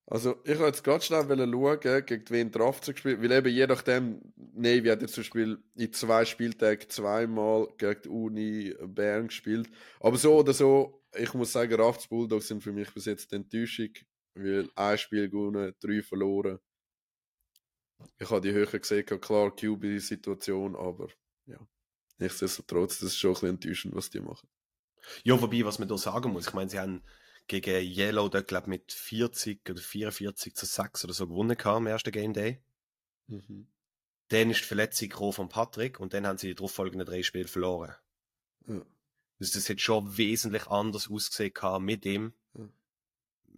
[0.06, 3.66] Also, ich wollte jetzt gerade schnell schauen, gegen wen Draft sie gespielt weil eben je
[3.66, 9.70] nachdem, Navy hat jetzt zum Beispiel in zwei Spieltagen zweimal gegen die Uni Bern gespielt.
[10.00, 13.36] Aber so oder so, ich muss sagen, Rafts Bulldogs sind für mich bis jetzt die
[13.36, 13.90] Enttäuschung,
[14.34, 16.58] weil ein Spiel gewonnen, drei verloren.
[18.18, 21.08] Ich habe die Höhe gesehen, klar, QB-Situation, aber
[21.46, 21.58] ja.
[22.18, 24.48] Nichtsdestotrotz, das ist schon ein bisschen enttäuschend, was die machen.
[25.24, 27.02] Ja, wobei, was man da sagen muss, ich meine, sie haben
[27.48, 31.86] gegen Yellow dort, glaube mit 40 oder 44 zu 6 oder so gewonnen gehabt am
[31.86, 32.62] ersten Game Day.
[33.26, 33.66] Mhm.
[34.28, 37.48] Dann ist die Verletzung gekommen von Patrick und dann haben sie die darauffolgenden drei Spiele
[37.48, 37.94] verloren.
[38.66, 38.84] Ja.
[39.40, 42.32] Also das hat schon wesentlich anders ausgesehen gehabt mit ihm.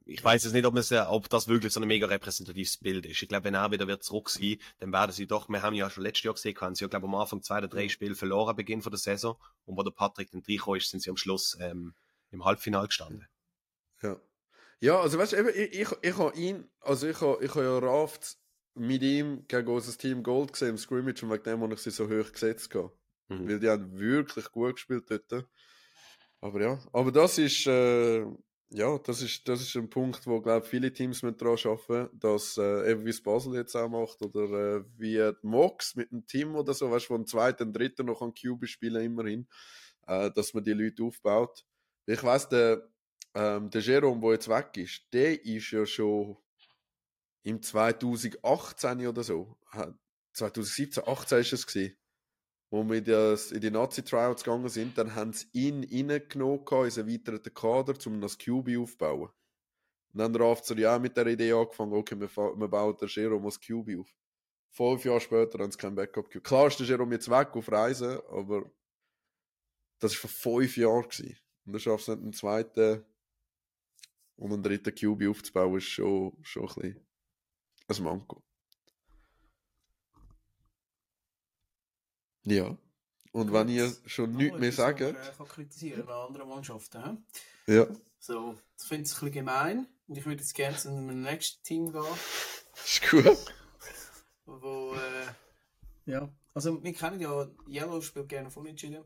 [0.06, 0.14] Ja.
[0.14, 3.22] Ich weiß jetzt nicht, ob, äh, ob das wirklich so ein mega repräsentatives Bild ist.
[3.22, 5.88] Ich glaube, wenn er wieder wird zurück sein, dann werden sie doch, wir haben ja
[5.88, 8.54] schon letztes Jahr gesehen, haben sie ja, glaube am Anfang zwei oder drei Spiele verloren,
[8.56, 9.36] Beginn von der Saison.
[9.64, 11.94] Und wo der Patrick dann reingekommen ist, sind sie am Schluss ähm,
[12.30, 13.26] im Halbfinale gestanden.
[14.02, 14.20] Ja.
[14.80, 17.78] Ja, also weißt du, ich, ich, ich habe ihn, also ich habe ich ha ja
[17.78, 18.36] Raft
[18.74, 21.90] mit ihm gegen unser Team Gold gesehen im Scrimmage und wegen dem habe ich sie
[21.90, 22.74] so hoch gesetzt.
[22.74, 23.48] Mhm.
[23.48, 25.46] Weil die haben wirklich gut gespielt dort.
[26.40, 28.26] Aber ja, aber das ist, äh,
[28.70, 32.56] ja, das ist, das ist ein Punkt, wo, glaube viele Teams mit daran arbeiten, dass,
[32.58, 36.56] äh, eben wie es Basel jetzt auch macht, oder äh, wie Mox mit einem Team
[36.56, 39.46] oder so, weißt du, zweiter, ein dritter noch an QB spielen, immerhin,
[40.06, 41.64] äh, dass man die Leute aufbaut.
[42.06, 42.88] Ich weiß der,
[43.34, 46.36] ähm, der Jerome, der jetzt weg ist, der ist ja schon
[47.42, 49.94] im 2018 oder so, hat-
[50.32, 51.96] 2017, 18 ist es gewesen,
[52.74, 56.90] wo wir in, das, in die Nazi-Tryouts gegangen sind, dann haben sie ihn reingenommen, einen
[56.96, 59.30] erweiterten Kader, um das QB aufzubauen.
[60.12, 63.60] Und dann er ja auch mit der Idee angefangen, okay, wir, bauen den Jerome als
[63.60, 64.12] QB auf.
[64.72, 66.48] Fünf Jahre später haben sie kein Backup gehabt.
[66.48, 68.68] Klar ist der Jerome jetzt weg auf Reisen, aber
[70.00, 71.04] das war vor fünf Jahren.
[71.04, 73.04] Und dann schaffst du nicht einen zweiten
[74.34, 77.04] Und einen dritten QB aufzubauen, ist schon, schon ein bisschen
[77.88, 78.42] ein Manko.
[82.44, 82.76] Ja.
[83.32, 87.02] Und wenn ihr schon Noch nichts mehr sagt, äh, kann kritisieren an anderen Mannschaften.
[87.66, 87.74] hä?
[87.74, 87.86] ja,
[88.20, 89.88] So, das finde ich ein bisschen gemein.
[90.06, 92.04] Und ich würde jetzt gerne zu einem nächsten Team gehen,
[92.84, 93.54] ist gut.
[94.44, 99.02] wo, äh, ja, also wir kennen ja, Yellow spielt gerne auf Unentschieden.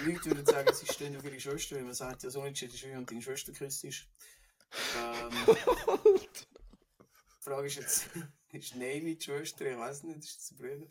[0.00, 2.84] Leute würden sagen, sie stehen auf ihre Schwester, weil man sagt, ja, so Unentschieden ist
[2.84, 4.08] wie wenn deine Schwester geküsst ist.
[4.96, 5.30] Ähm,
[6.18, 8.08] die Frage ist jetzt,
[8.52, 9.70] ist Navy die Schwester?
[9.70, 10.86] Ich weiß nicht, ist das ein Bruder?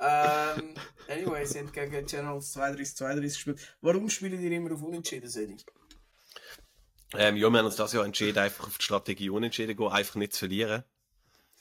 [0.00, 0.74] Ähm,
[1.08, 3.76] anyway, sie haben gegen Generals 32-32 gespielt.
[3.80, 5.56] Warum spielen die immer auf Unentschieden, Sedi?
[7.16, 10.16] Ähm, ja, wir haben uns das Jahr entschieden, einfach auf die Strategie unentschieden gehen, einfach
[10.16, 10.82] nicht zu verlieren.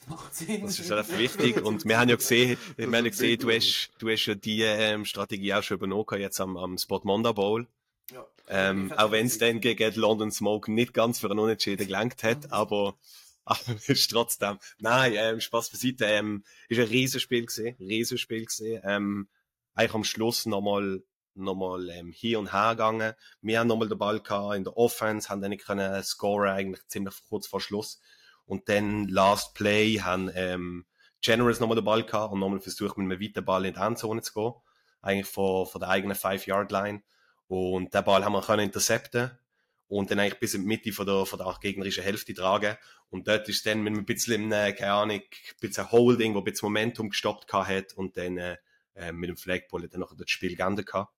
[0.08, 0.62] Macht Sinn.
[0.64, 1.64] Das ist relativ wichtig.
[1.64, 4.62] Und wir haben ja gesehen, wir haben ja gesehen, du hast, du hast ja die
[4.62, 7.68] ähm, Strategie auch schon übernommen, jetzt am, am Spot Monda Bowl.
[8.12, 8.26] Ja.
[8.50, 12.52] Ähm, auch wenn es dann gegen London Smoke nicht ganz für einen Unentschieden gelangt hat,
[12.52, 12.96] aber,
[13.46, 14.58] aber es ist trotzdem.
[14.80, 16.06] Nein, ähm, Spaß beiseite.
[16.06, 18.82] Ähm, ist ein Riesenspiel gesehen, Riesenspiel gesehen.
[18.86, 19.28] Ähm,
[19.74, 21.04] eigentlich am Schluss nochmal
[21.36, 23.14] nochmal ähm, hier und her gegangen.
[23.42, 26.88] Wir haben nochmal den Ball gehabt in der Offense, haben dann nicht können scoren, eigentlich
[26.88, 28.00] ziemlich kurz vor Schluss.
[28.46, 30.86] Und dann Last Play haben ähm,
[31.22, 34.22] Generals nochmal den Ball gehabt und nochmal versucht, mit einem weiten Ball in die Endzone
[34.22, 34.54] zu gehen.
[35.02, 37.02] Eigentlich von, von der eigenen 5-Yard-Line.
[37.48, 39.32] Und den Ball haben wir können intercepten
[39.88, 42.78] und dann eigentlich bis in die Mitte von der, von der gegnerischen Hälfte tragen.
[43.10, 46.44] Und dort ist dann mit einem bisschen, äh, keine Ahnung, ein bisschen Holding, wo ein
[46.44, 48.58] bisschen Momentum gestoppt hat und dann äh,
[48.96, 51.14] äh, mit dem Flagpole dann noch das Spiel geendet gehabt.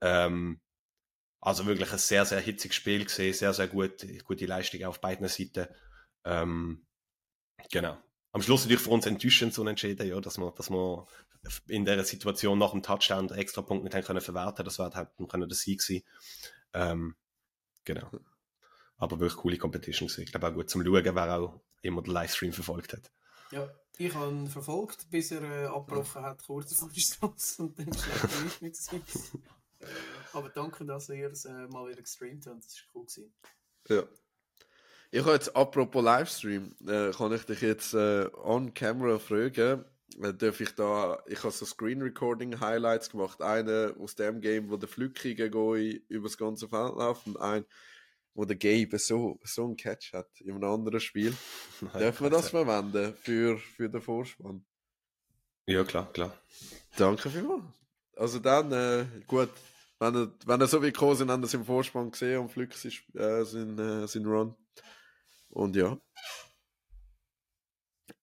[0.00, 0.60] Ähm,
[1.40, 5.28] also wirklich ein sehr, sehr hitziges Spiel gesehen, sehr, sehr gut, gute Leistung auf beiden
[5.28, 5.66] Seiten.
[6.24, 6.86] Ähm,
[7.70, 7.96] genau.
[8.32, 11.06] Am Schluss natürlich für uns enttäuschend so entschieden, ja, dass wir, dass wir
[11.68, 14.64] in der Situation nach dem Touchdown extra Punkt nicht haben können verwerten.
[14.64, 16.02] Das war halt können der Sieg sein.
[16.74, 17.16] Ähm,
[17.94, 18.10] genau.
[18.98, 20.22] Aber wirklich coole Competition gewesen.
[20.24, 23.10] Ich glaube auch gut zum Schauen, wer auch immer den Livestream verfolgt hat.
[23.50, 27.78] Ja, ich habe ihn verfolgt, bis er äh, abgebrochen hat, kurz vor der Straße und
[27.78, 29.02] dann schlecht nicht mit sich.
[30.32, 33.06] Aber danke, dass ihr es äh, mal wieder gestreamt habt, das war cool.
[33.06, 33.32] Gewesen.
[33.88, 34.02] Ja.
[35.10, 39.84] Ich habe jetzt, apropos Livestream, äh, kann ich dich jetzt äh, on camera fragen,
[40.16, 44.76] darf ich da, ich habe so Screen Recording Highlights gemacht, eine aus dem Game, wo
[44.76, 47.64] der Flücki gegen über das ganze Feld läuft und ein,
[48.34, 51.34] wo der Gabe so, so einen Catch hat in einem anderen Spiel.
[51.98, 54.64] Dürfen wir das verwenden für, für den Vorspann?
[55.66, 56.36] Ja, klar, klar.
[56.96, 57.64] Danke vielmals.
[58.16, 59.50] Also dann, äh, gut,
[60.00, 62.50] wenn er, wenn er so wie gekommen sind, haben wir es im Vorspann gesehen und
[62.50, 64.54] Flux ist, äh, sind, äh, sind Run.
[65.50, 65.98] Und ja.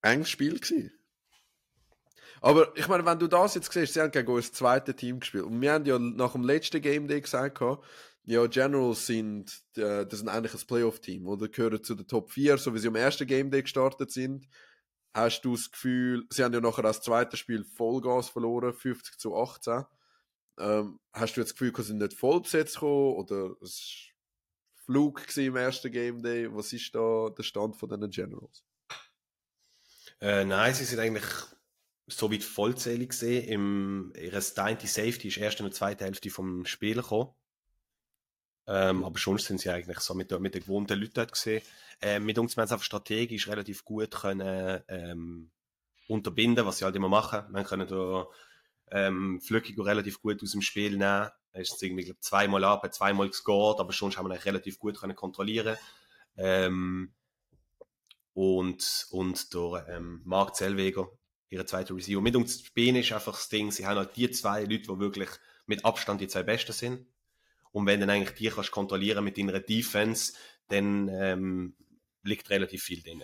[0.02, 0.92] Enges Spiel gewesen.
[2.42, 5.20] Aber ich meine, wenn du das jetzt siehst, sie haben gegen uns das zweite Team
[5.20, 5.46] gespielt.
[5.46, 7.60] Und wir haben ja nach dem letzten Game Day gesagt,
[8.28, 12.58] ja, Generals sind, äh, das sind eigentlich ein Playoff-Team oder gehören zu den Top 4,
[12.58, 14.48] so wie sie am ersten Game Day gestartet sind.
[15.14, 19.36] Hast du das Gefühl, sie haben ja nachher das zweite Spiel Vollgas verloren, 50 zu
[19.36, 19.86] 18.
[20.58, 24.84] Ähm, hast du jetzt das Gefühl, sie sind nicht voll besetzt gekommen oder es war
[24.86, 26.54] Flug im ersten Game Day?
[26.54, 28.64] Was ist da der Stand von den Generals?
[30.20, 31.26] Äh, nein, sie sind eigentlich
[32.08, 33.48] so weit vollzählig gesehen.
[33.48, 37.32] Im, ihre Steinte Safety ist erst in der zweiten Hälfte vom Spiel gekommen.
[38.68, 41.62] Ähm, aber schon sind sie eigentlich so mit, der- mit den gewohnten Leuten dort gesehen.
[42.02, 45.52] Ähm, mit uns haben sie einfach strategisch relativ gut können, ähm,
[46.08, 47.44] unterbinden, was sie halt immer machen.
[47.52, 48.28] Man können da
[48.92, 51.30] ähm, Flückigo relativ gut aus dem Spiel nehmen.
[51.52, 55.00] Er ist irgendwie glaub, zweimal ab, zweimal gescored, aber schon haben wir ihn relativ gut
[55.00, 55.78] können kontrollieren.
[56.38, 57.14] Ähm,
[58.34, 61.08] und, und der ähm, Marc Zellweger,
[61.50, 62.22] ihre zweite Receiver.
[62.22, 65.00] Mit uns zu spielen ist einfach das Ding, sie haben halt die zwei Leute, die
[65.00, 65.30] wirklich
[65.66, 67.06] mit Abstand die zwei Besten sind.
[67.72, 70.34] Und wenn dann eigentlich die kannst kontrollieren mit deiner Defense,
[70.70, 71.76] dann ähm,
[72.24, 73.24] liegt relativ viel drin.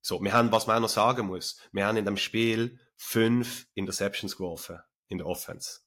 [0.00, 3.66] So, wir haben, was man auch noch sagen muss, wir haben in dem Spiel fünf
[3.74, 5.80] Interceptions geworfen in der Offense.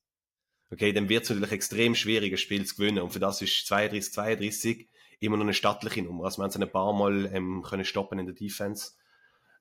[0.72, 3.00] Okay, dann wird es natürlich extrem schwierig, ein Spiel zu gewinnen.
[3.00, 6.26] Und für das ist 32, 32 immer noch eine stattliche Nummer.
[6.26, 8.92] Also wir haben es ein paar Mal ähm, können stoppen in der Defense.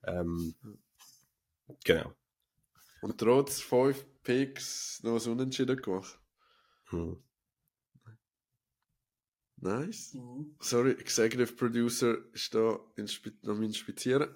[0.05, 0.55] Ähm,
[1.83, 2.13] genau.
[3.01, 6.19] Und trotz fünf Picks noch ein Unentschieden gemacht.
[6.89, 7.23] Hm.
[9.61, 10.13] Nice.
[10.13, 10.55] Mhm.
[10.59, 14.33] Sorry, Executive Producer ist da inspi am Inspizieren.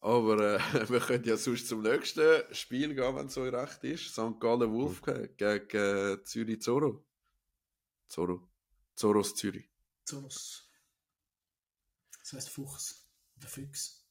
[0.00, 0.58] Aber äh,
[0.90, 4.12] wir können ja sonst zum nächsten Spiel gehen, wenn es euch recht ist.
[4.12, 4.40] St.
[4.40, 7.04] Gallen Wolf gegen äh, Zürich Zorro.
[8.08, 8.48] Zorro.
[8.94, 9.68] Zorros Zürich.
[10.04, 10.68] Zoros.
[12.20, 13.08] Das heißt Fuchs.
[13.36, 14.07] Der Fuchs.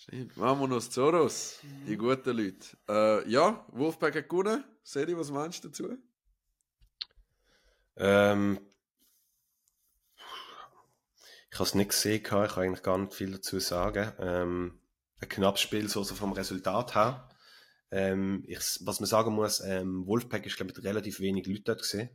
[0.00, 0.36] Stimmt.
[0.38, 1.60] Vamonos Zorros.
[1.86, 2.76] Die guten Leute.
[2.88, 4.64] Äh, ja, Wolfpack hat gewonnen.
[4.82, 5.98] Seri, was meinst du dazu?
[7.96, 8.58] Ähm,
[11.52, 14.12] Ich habe es nicht gesehen, ich kann eigentlich gar nicht viel dazu sagen.
[14.18, 14.80] Ähm,
[15.20, 17.28] ein knappes Spiel, so also vom Resultat her.
[17.90, 21.82] Ähm, ich, was man sagen muss, ähm, Wolfpack ist, glaube ich, relativ wenig Leuten dort
[21.82, 22.08] gesehen.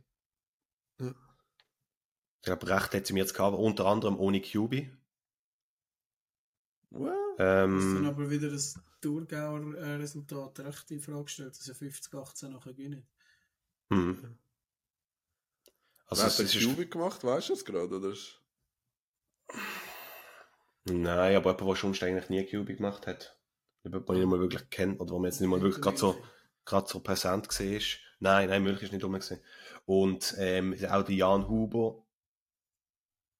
[0.98, 1.10] Ja.
[1.10, 4.90] Ich glaube, recht hat sie mir jetzt gehabt, unter anderem ohne QB.
[7.38, 9.60] Well, Das dann Ähm, aber wieder das Thurgauer
[9.98, 13.06] Resultat recht in Frage gestellt, dass er 50-18 nachher gewinnen.
[13.90, 14.36] hm.
[16.08, 17.96] Also, es, hat ist, Juve gemacht, weißt du das gerade?
[17.96, 18.10] Oder?
[18.12, 18.40] ist-
[20.84, 23.38] nein, aber jemand, der schon eigentlich nie QB gemacht hat.
[23.84, 25.96] Jemand, den ich nicht mal wirklich kennt, oder wo man jetzt nicht mal wirklich gerade
[25.96, 26.16] so,
[26.64, 27.98] gerade so präsent gesehen ist.
[28.18, 29.40] Nein, nein, Milch ist nicht rum gewesen.
[29.84, 32.05] Und ähm, auch der Jan Huber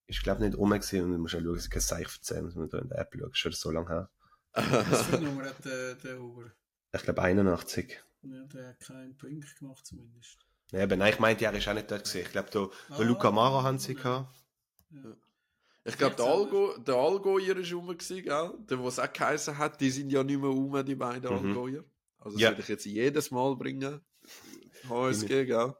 [0.07, 1.03] ist, glaube ich, nicht rum gewesen.
[1.05, 3.13] Und du musst auch schauen, dass ich kein Zeichen erzählen, wenn du in der App
[3.15, 3.33] schaust.
[3.33, 4.11] Ist schon so lange her.
[4.55, 6.51] Was für eine Nummer hat der, der Huber?
[6.93, 8.01] Ich glaube 81.
[8.23, 10.39] Ja, der hat keinen Punkt gemacht zumindest.
[10.73, 12.23] Ja, aber nein, ich meinte, er ist auch nicht dort gewesen.
[12.27, 13.03] Ich glaube, da, da Ah.
[13.03, 14.35] Luca Mara haben sie gehabt.
[14.91, 15.17] Ja.
[15.85, 18.53] Ich glaube, der, 14, Allgo, der Allgäuer ist rum, gewesen, gell?
[18.69, 21.49] Der, was auch geheißen hat, die sind ja nicht mehr rum, die beiden Mhm.
[21.51, 21.85] Allgäuer.
[22.19, 22.51] Also, das Ja.
[22.51, 24.01] würde ich jetzt jedes Mal bringen.
[24.89, 25.75] HSG, gell?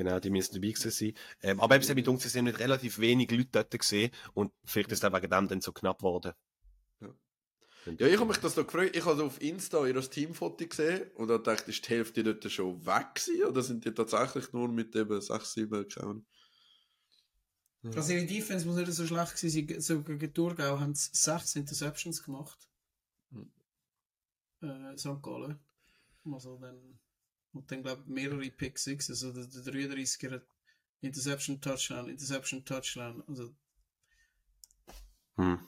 [0.00, 1.12] Genau, die müssen dabei gewesen sein.
[1.42, 4.90] Ähm, aber eben, sie haben sie sind mit relativ wenig Leuten dort gesehen und vielleicht
[4.92, 6.32] ist es wegen dem dann so knapp geworden.
[7.02, 7.14] Ja.
[7.98, 8.96] Ja, ich habe mich das da gefragt.
[8.96, 12.50] Ich habe auf Insta ihr Teamfoto gesehen und da dachte ich, ist die Hälfte dort
[12.50, 13.44] schon weg gewesen?
[13.44, 16.22] Oder sind die tatsächlich nur mit eben 6, 7 keine
[17.94, 19.80] Also ihre Defense muss nicht so schlecht gewesen sein.
[19.82, 22.70] So gegen Thurgau haben sie 6 Interceptions gemacht.
[23.32, 23.52] Hm.
[24.62, 25.20] Äh, St.
[25.20, 25.60] Gallen.
[26.24, 26.98] Also dann,
[27.52, 29.10] und dann glaube ich mehrere Pick 6.
[29.10, 30.46] Also der, der 33er hat
[31.00, 33.22] Interception, Touchdown, Interception, Touchdown.
[33.26, 33.54] Also
[35.36, 35.58] Hm.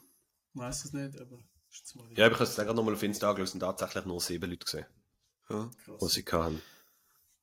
[0.53, 3.03] weiß es nicht, aber ist jetzt mal Ja, aber ich habe es gerade nochmal auf
[3.03, 4.85] Insta angeschaut und tatsächlich nur sieben Leute gesehen,
[5.49, 5.69] Ja.
[5.83, 6.13] krass.
[6.13, 6.61] sie hatten.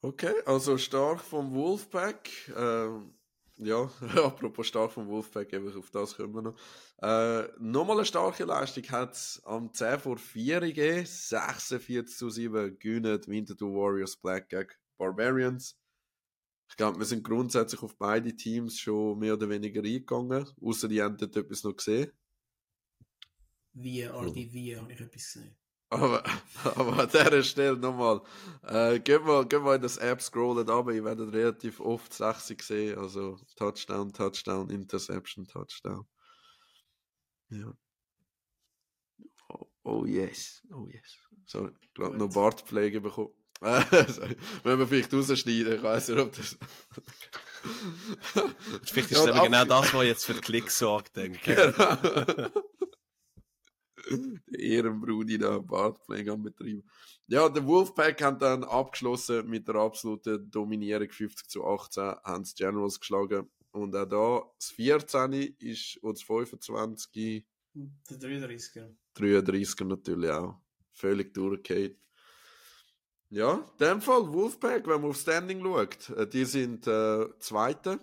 [0.02, 2.30] Okay, also stark vom Wolfpack.
[2.56, 3.14] Ähm,
[3.62, 6.56] ja, apropos stark vom Wolfpack, eben auf das kommen wir noch.
[7.02, 11.06] Äh, nochmal eine starke Leistung hat es am 10 vor 4 gegeben.
[11.06, 15.76] 46 zu 7 gewinnen die Winterthur Warriors Black gegen Barbarians.
[16.68, 20.46] Ich glaube, wir sind grundsätzlich auf beide Teams schon mehr oder weniger eingegangen.
[20.60, 22.12] Außer die haben dort etwas noch gesehen.
[23.72, 25.56] Wie, RD, wie, habe ich etwas gesehen.
[25.90, 26.22] Aber,
[26.64, 28.20] aber an dieser Stelle nochmal,
[28.62, 32.62] äh, gehen, wir, gehen wir in das App scrollen runter, ihr werdet relativ oft 60
[32.62, 36.06] sehen, also Touchdown, Touchdown, Interception, Touchdown.
[37.48, 37.72] Ja.
[39.48, 41.18] Oh, oh yes, oh yes.
[41.46, 42.18] Sorry, gerade Gut.
[42.20, 43.34] noch Bartpflege bekommen.
[43.60, 46.56] Wenn wir vielleicht rausschneiden, ich weiß nicht, ob das...
[48.84, 51.56] Vielleicht ist Ja, genau das, was jetzt für Klicks sorgt, denke ich.
[51.56, 52.48] Genau.
[54.58, 56.84] Ehrenbrudi da Bartpflege am Betrieb.
[57.26, 62.54] Ja, der Wolfpack hat dann abgeschlossen mit der absoluten Dominierung 50 zu 18, haben die
[62.54, 63.48] Generals geschlagen.
[63.72, 68.94] Und auch da, das 14 ist, und das 25, Der 33er.
[69.14, 70.60] 33 natürlich auch.
[70.92, 71.96] Völlig durchgehend.
[73.30, 78.00] Ja, in dem Fall Wolfpack, wenn man auf Standing schaut, äh, die sind äh, Zweite.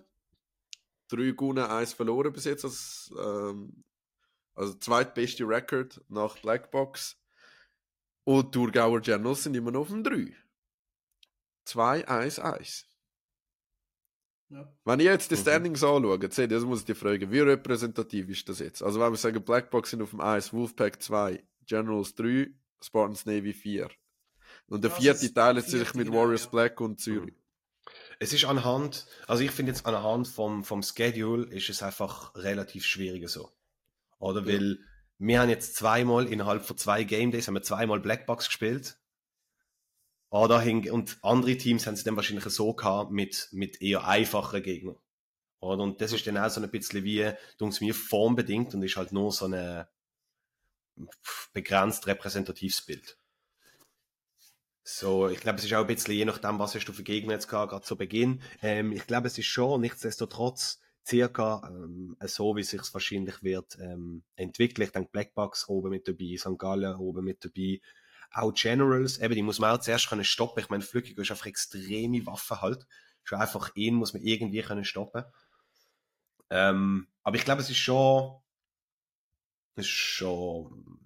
[1.10, 2.64] Drei gewonnen, eins verloren bis jetzt.
[2.64, 3.84] Als, ähm,
[4.58, 7.18] also zweitbeste Record nach Blackbox.
[8.26, 10.34] Und die Thurgauer Generals sind immer noch auf dem 3.
[11.66, 12.86] 2-1-1.
[14.50, 14.74] Ja.
[14.86, 15.42] Wenn ich jetzt die Mhm.
[15.42, 18.82] Standings anschaue, seht ihr, das muss ich dir fragen, wie repräsentativ ist das jetzt?
[18.82, 22.50] Also wenn wir sagen, Blackbox sind auf dem 1, Wolfpack 2, Generals 3,
[22.82, 23.90] Spartans Navy 4.
[24.68, 26.50] Und der Ja, vierte teilt vierte, sich mit Warriors ja.
[26.50, 27.36] Black und Zürich.
[28.20, 32.86] Es ist anhand, also ich finde jetzt anhand vom, vom Schedule ist es einfach relativ
[32.86, 33.52] schwieriger so.
[34.20, 34.48] Oder Ja.
[34.48, 34.80] weil
[35.20, 39.00] wir haben jetzt zweimal innerhalb von zwei Game Days haben wir zweimal Blackbox gespielt.
[40.30, 44.62] Oder hing, und andere Teams haben es dann wahrscheinlich so gehabt mit, mit eher einfacheren
[44.62, 44.98] Gegnern.
[45.60, 45.84] Oder?
[45.84, 49.12] Und das ist dann auch so ein bisschen wie, dunks mir formbedingt und ist halt
[49.12, 49.86] nur so ein
[51.54, 53.18] begrenzt repräsentatives Bild.
[54.84, 57.34] So, ich glaube, es ist auch ein bisschen je nachdem, was hast du für Gegner
[57.34, 58.42] jetzt gehabt, gerade zu Beginn.
[58.62, 64.24] Ähm, ich glaube, es ist schon nichtsdestotrotz circa ähm, so, wie sich wahrscheinlich wird ähm,
[64.36, 64.86] entwickeln.
[64.86, 66.58] Ich denke, Blackbox oben mit dabei, St.
[66.58, 67.82] Gallen oben mit dabei,
[68.32, 70.60] auch Generals, eben, die muss man auch zuerst können stoppen.
[70.60, 72.86] Ich meine, Flügge ist einfach extreme Waffe halt.
[73.24, 75.24] Schon einfach ihn muss man irgendwie können stoppen.
[76.50, 78.42] Ähm, aber ich glaube, es ist schon,
[79.76, 81.00] es ist schon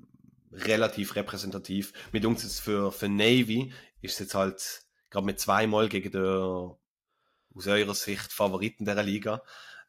[0.52, 1.93] relativ repräsentativ.
[2.12, 6.72] Mit uns jetzt für, für Navy ist es jetzt halt gerade mit zweimal gegen den
[7.54, 9.43] aus eurer Sicht Favoriten der Liga.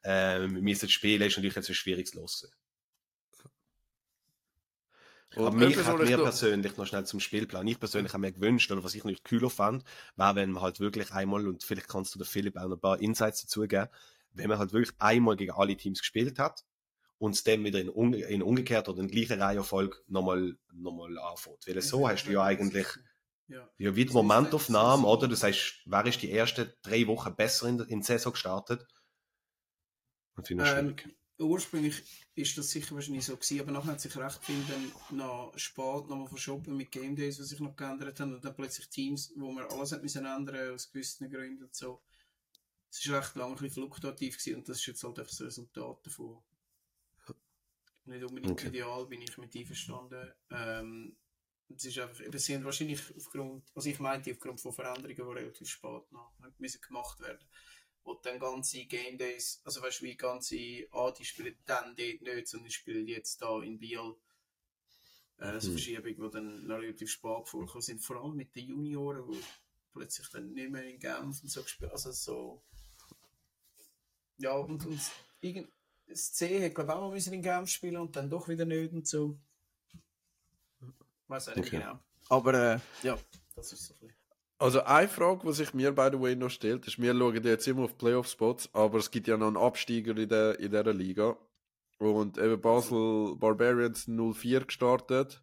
[0.05, 2.41] Ähm, wir müssen spielen, ist natürlich jetzt ein schwieriges Los.
[2.41, 2.57] gewesen.
[5.35, 7.67] Und Aber mich hat mir persönlich noch schnell zum Spielplan.
[7.67, 9.85] Ich persönlich habe mir gewünscht, oder was ich noch kühler fand,
[10.17, 12.81] war, wenn man halt wirklich einmal, und vielleicht kannst du der Philipp auch noch ein
[12.81, 13.89] paar Insights dazu geben,
[14.33, 16.65] wenn man halt wirklich einmal gegen alle Teams gespielt hat,
[17.19, 21.67] und es dann wieder in, unge in umgekehrt oder in gleicher Reihenfolge nochmal, nochmal anfängt.
[21.67, 22.89] Weil so hast du ja eigentlich
[23.47, 23.69] Ja.
[23.79, 25.29] ja, wie die Momentaufnahme, oder?
[25.29, 28.85] Das heißt, wer ist die ersten drei Wochen besser in, in die Saison gestartet?
[30.37, 31.09] Und finde ich Ähm, schwierig.
[31.39, 32.03] ursprünglich
[32.35, 36.09] ist das sicher wahrscheinlich so gewesen, aber nachher hat sich recht viel dann noch spät
[36.09, 39.51] nochmal verschoben mit Game Days, was sich noch geändert haben und dann plötzlich Teams, wo
[39.53, 42.03] man alles hat müssen ändern aus gewissen Gründen und so.
[42.91, 45.41] Es ist recht lange ein bisschen fluktuativ gewesen und das ist jetzt halt einfach das
[45.43, 46.43] Resultat davon.
[48.05, 48.69] Nicht unbedingt Okay.
[48.69, 50.33] ideal, bin ich mit einverstanden.
[50.51, 51.17] Ähm,
[51.75, 55.23] es ist einfach, eben, sie haben wahrscheinlich aufgrund, was ich meinte, aufgrund von Veränderungen, die
[55.23, 57.47] relativ spät noch müssen gemacht werden
[58.05, 60.57] wo dann ganze Game Days, also weißt du, wie ganze,
[60.93, 64.15] ah, die spielen dann dort nicht, sondern die spielen jetzt da in Biel.
[65.39, 65.73] Äh, so Mhm.
[65.73, 69.41] Verschiebung, die dann noch relativ spät vorgekommen sind, vor allem mit den Junioren, die
[69.93, 72.63] plötzlich dann nicht mehr in Genf und so gespielt, also so,
[74.39, 75.01] ja, und, und
[75.41, 75.69] irgend,
[76.07, 78.93] das C hat, glaube ich, auch mal in Genf spielen und dann doch wieder nicht
[78.93, 79.39] und so.
[81.29, 81.79] Weiß auch nicht Okay.
[81.79, 81.99] genau.
[82.29, 83.19] Aber, äh, ja,
[83.55, 84.22] das ist so ein bisschen.
[84.63, 87.67] Also eine Frage, die sich mir by the way noch stellt, ist, wir schauen jetzt
[87.67, 91.37] immer auf Playoff-Spots, aber es gibt ja noch einen Absteiger in, der, in dieser Liga.
[91.99, 95.43] Und eben Basel Barbarians 04 gestartet,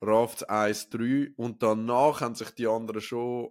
[0.00, 3.50] Rafts 1-3 und danach haben sich die anderen schon,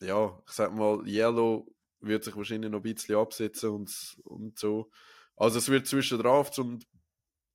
[0.00, 1.66] ja, ich sag mal, Yellow
[2.00, 4.90] wird sich wahrscheinlich noch ein bisschen absetzen und, und so.
[5.36, 6.86] Also es wird zwischen Rafts und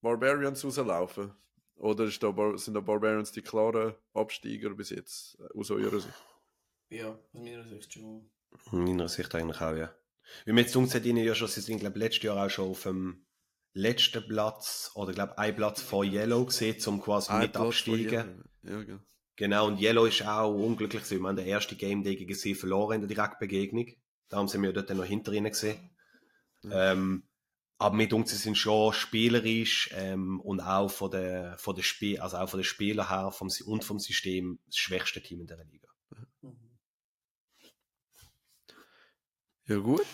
[0.01, 1.33] Barbarians rauslaufen.
[1.77, 6.13] Oder da, sind da Barbarians die klaren Absteiger bis jetzt, aus eurer Sicht?
[6.93, 8.29] Ja, aus meiner Sicht schon.
[8.71, 9.93] In meiner Sicht eigentlich auch, ja.
[10.45, 12.69] Wie mir jetzt dunkel hat, ihnen ja schon, sie sind, glaube letztes Jahr auch schon
[12.69, 13.25] auf dem
[13.73, 18.03] letzten Platz, oder glaube ein Platz vor Yellow gesehen, um quasi Ein mit Platz absteigen.
[18.03, 18.43] jedem.
[18.63, 18.99] Ja, genau.
[19.35, 21.21] Genau, und Yellow ist auch unglücklich gewesen.
[21.21, 23.87] Wir haben den ersten Game Day gegen sie verloren in der Direktbegegnung.
[24.29, 25.89] Darum sind wir dort noch hinter ihnen gesehen.
[26.71, 27.23] Ähm,
[27.79, 32.19] aber mit uns sie sind schon spielerisch ähm, und auch von der, von der Spiel,
[32.19, 35.65] also auch von den Spielern her vom, und vom System das schwächste Team in der
[35.65, 35.89] Liga.
[39.65, 40.05] Ja gut,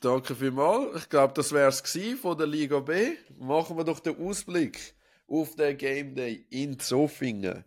[0.00, 1.02] danke vielmals.
[1.02, 1.80] Ich glaube, das wäre es
[2.20, 3.12] von der Liga B.
[3.38, 4.94] Machen wir doch den Ausblick
[5.28, 7.64] auf den Game Day in Zofingen.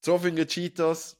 [0.00, 1.18] Zofingen Cheetahs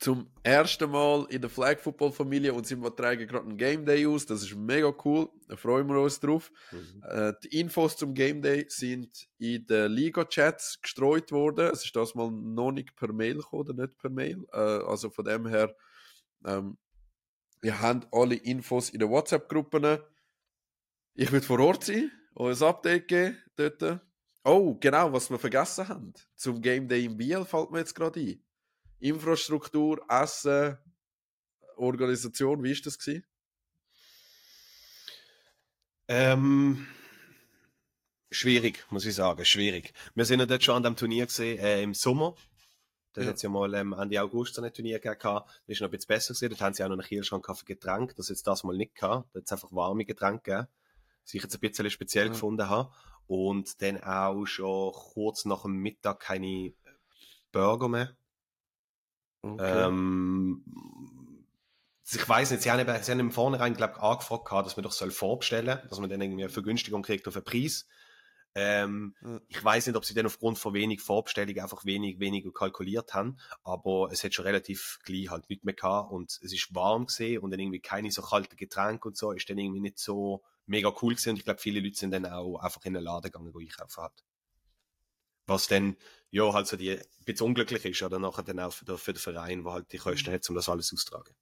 [0.00, 4.06] zum ersten Mal in der Flag Football Familie und sie tragen gerade einen Game Day
[4.06, 4.26] aus.
[4.26, 5.28] Das ist mega cool.
[5.46, 6.50] Da freuen wir uns drauf.
[7.08, 11.70] Äh, die Infos zum Game Day sind in den Liga-Chats gestreut worden.
[11.72, 14.44] Es ist das mal noch nicht per Mail gekommen, oder nicht per Mail.
[14.52, 15.74] Äh, also von dem her,
[16.44, 16.76] ähm,
[17.66, 19.98] ihr habt alle Infos in den WhatsApp-Gruppen.
[21.14, 24.00] Ich will vor Ort sein, euch ein Update geben dort.
[24.44, 26.14] Oh, genau, was wir vergessen haben.
[26.36, 28.40] Zum Game Day in Biel fällt mir jetzt gerade ein.
[29.00, 30.78] Infrastruktur, Essen,
[31.76, 33.24] Organisation, wie ist das gewesen?
[36.06, 36.86] Ähm,
[38.30, 39.92] schwierig, muss ich sagen, schwierig.
[40.14, 42.36] Wir sind ja dort schon an dem Turnier gesehen, äh, im Sommer.
[43.16, 43.28] Da Ja.
[43.28, 45.18] hat es ja mal ähm, Ende August so ein Turnier gegeben.
[45.22, 46.50] Das ist noch ein bisschen besser gewesen.
[46.50, 48.14] Dort haben sie auch noch einen Kühlschrank für Getränke.
[48.14, 49.28] Das jetzt das mal nicht gehabt.
[49.32, 50.68] Da hat es einfach warme Getränke gegeben.
[51.24, 52.32] Was ich jetzt ein bisschen speziell Ja.
[52.32, 52.92] gefunden habe.
[53.26, 56.74] Und dann auch schon kurz nach dem Mittag keine
[57.52, 58.16] Burger mehr.
[59.42, 59.86] Okay.
[59.86, 60.62] Ähm,
[62.08, 64.84] ich weiß nicht, sie haben, eben, sie haben im Vornherein, glaube ich, angefragt, dass man
[64.84, 67.88] doch soll vorbestellen dass man dann irgendwie eine Vergünstigung kriegt auf den Preis.
[68.58, 69.40] Ähm, Ja.
[69.48, 73.36] Ich weiß nicht, ob sie dann aufgrund von wenig Vorbestellungen einfach wenig, weniger kalkuliert haben,
[73.64, 77.40] aber es hat schon relativ gleich halt nicht mehr gehabt und es ist warm gesehen
[77.42, 80.88] und dann irgendwie keine so kalten Getränke und so, ist dann irgendwie nicht so mega
[81.02, 83.52] cool gewesen und ich glaube, viele Leute sind dann auch einfach in den Laden gegangen,
[83.54, 84.24] wo einkaufen hat.
[85.46, 85.96] Was dann,
[86.30, 89.12] ja, halt so die, ein bisschen unglücklich ist, oder nachher dann auch für, den- für
[89.12, 91.34] den Verein, der halt die Kosten hat, um das alles auszutragen.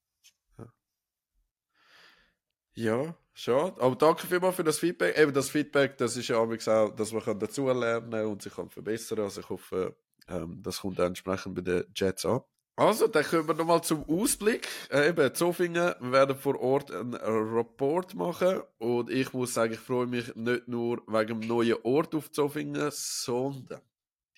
[2.75, 3.81] Ja, schade.
[3.81, 5.17] Aber danke vielmals für das Feedback.
[5.17, 6.49] Eben das Feedback, das ist ja auch,
[6.95, 9.21] dass man kann dazulernen und sich kann verbessern.
[9.21, 9.97] Also ich hoffe,
[10.29, 12.41] ähm, das kommt dann entsprechend bei den Jets an.
[12.77, 14.67] Also, dann kommen wir nochmal zum Ausblick.
[14.91, 18.63] Äh, eben, Zofingen, wir werden vor Ort einen Rapport machen.
[18.79, 22.91] Und ich muss sagen, ich freue mich nicht nur wegen dem neuen Ort auf Zofingen,
[22.91, 23.81] sondern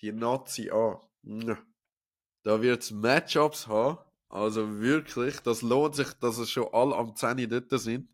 [0.01, 1.57] die Nazi an.
[2.43, 3.97] Da wird es Matchups haben.
[4.29, 8.09] Also wirklich, das lohnt sich, dass es schon alle am 10 dort sind.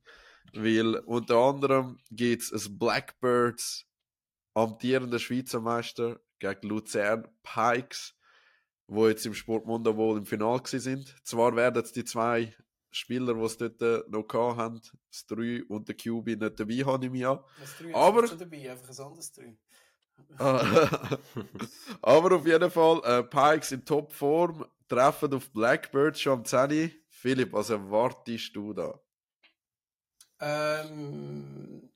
[0.53, 3.86] Weil unter anderem gibt es ein Blackbirds
[4.53, 8.16] amtierender Schweizer Meister gegen Luzern Pikes,
[8.88, 11.16] wo jetzt im Sportmundo wohl im Finale sind.
[11.24, 12.53] Zwar werden jetzt die zwei
[12.91, 17.01] Spieler, die es dort äh, noch haben, das 3 und der QB nicht dabei haben
[17.03, 17.43] im Jahr.
[17.59, 19.57] Das drei Aber- ist schon dabei, einfach ein anderes drei.
[20.38, 21.18] Ah.
[22.03, 26.91] Aber auf jeden Fall, äh, Pikes in Topform, treffen auf Blackbirds schon am 10.
[27.09, 28.99] Philipp, was erwartest du da?
[30.39, 31.89] Ähm,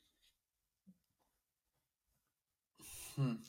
[3.17, 3.41] Hm.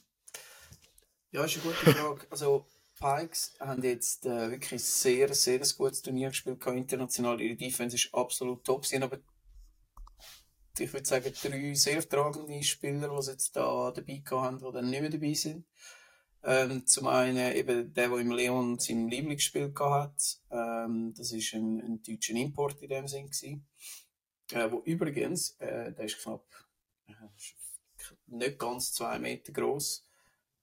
[1.30, 2.26] Ja, ist eine gute Frage.
[2.30, 2.66] Also,
[2.98, 7.40] Pikes haben jetzt äh, wirklich sehr, sehr ein gutes Turnier gespielt, international.
[7.40, 8.86] Ihre Defense ist absolut top.
[8.86, 9.18] Sie haben aber,
[10.78, 14.88] ich würde sagen, drei sehr tragende Spieler, die sie jetzt da dabei haben, die dann
[14.88, 15.66] nicht mehr dabei sind.
[16.44, 20.38] Ähm, zum einen eben der, der im Leon sein Lieblingsspiel hat.
[20.50, 23.66] Ähm, das ist ein, ein deutscher Import in dem Sinn gewesen.
[24.52, 26.46] Äh, wo übrigens, äh, der ist knapp,
[27.06, 27.12] äh,
[28.26, 30.04] nicht ganz zwei Meter groß,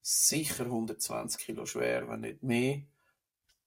[0.01, 2.81] sicher 120 Kilo schwer, wenn nicht mehr.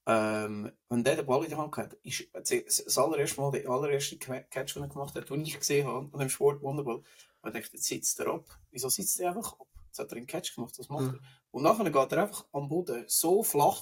[0.06, 4.16] Ähm, wenn der den Ball in der Hand hat, ist das allererste Mal, der allererste
[4.16, 7.02] Catch, den er gemacht hat, den ich gesehen habe, an dem Sport Wonderball,
[7.44, 8.58] ich dachte, jetzt sitzt er ab.
[8.70, 9.66] Wieso sitzt er einfach ab?
[9.86, 11.14] Jetzt hat er einen Catch gemacht, was macht mhm.
[11.14, 11.20] er?
[11.50, 13.80] Und nachher geht er einfach am Boden so flach,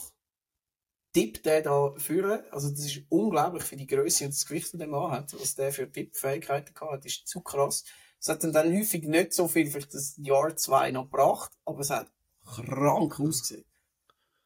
[1.13, 2.43] tippt der da führen.
[2.51, 5.55] Also, das ist unglaublich für die Größe und das Gewicht, das der Mann hat, was
[5.55, 7.85] der für Tippfähigkeiten hat, ist zu krass.
[8.21, 11.81] Es hat dann, dann häufig nicht so viel, vielleicht das Jahr zwei noch gebracht, aber
[11.81, 12.11] es hat
[12.45, 13.65] krank ausgesehen.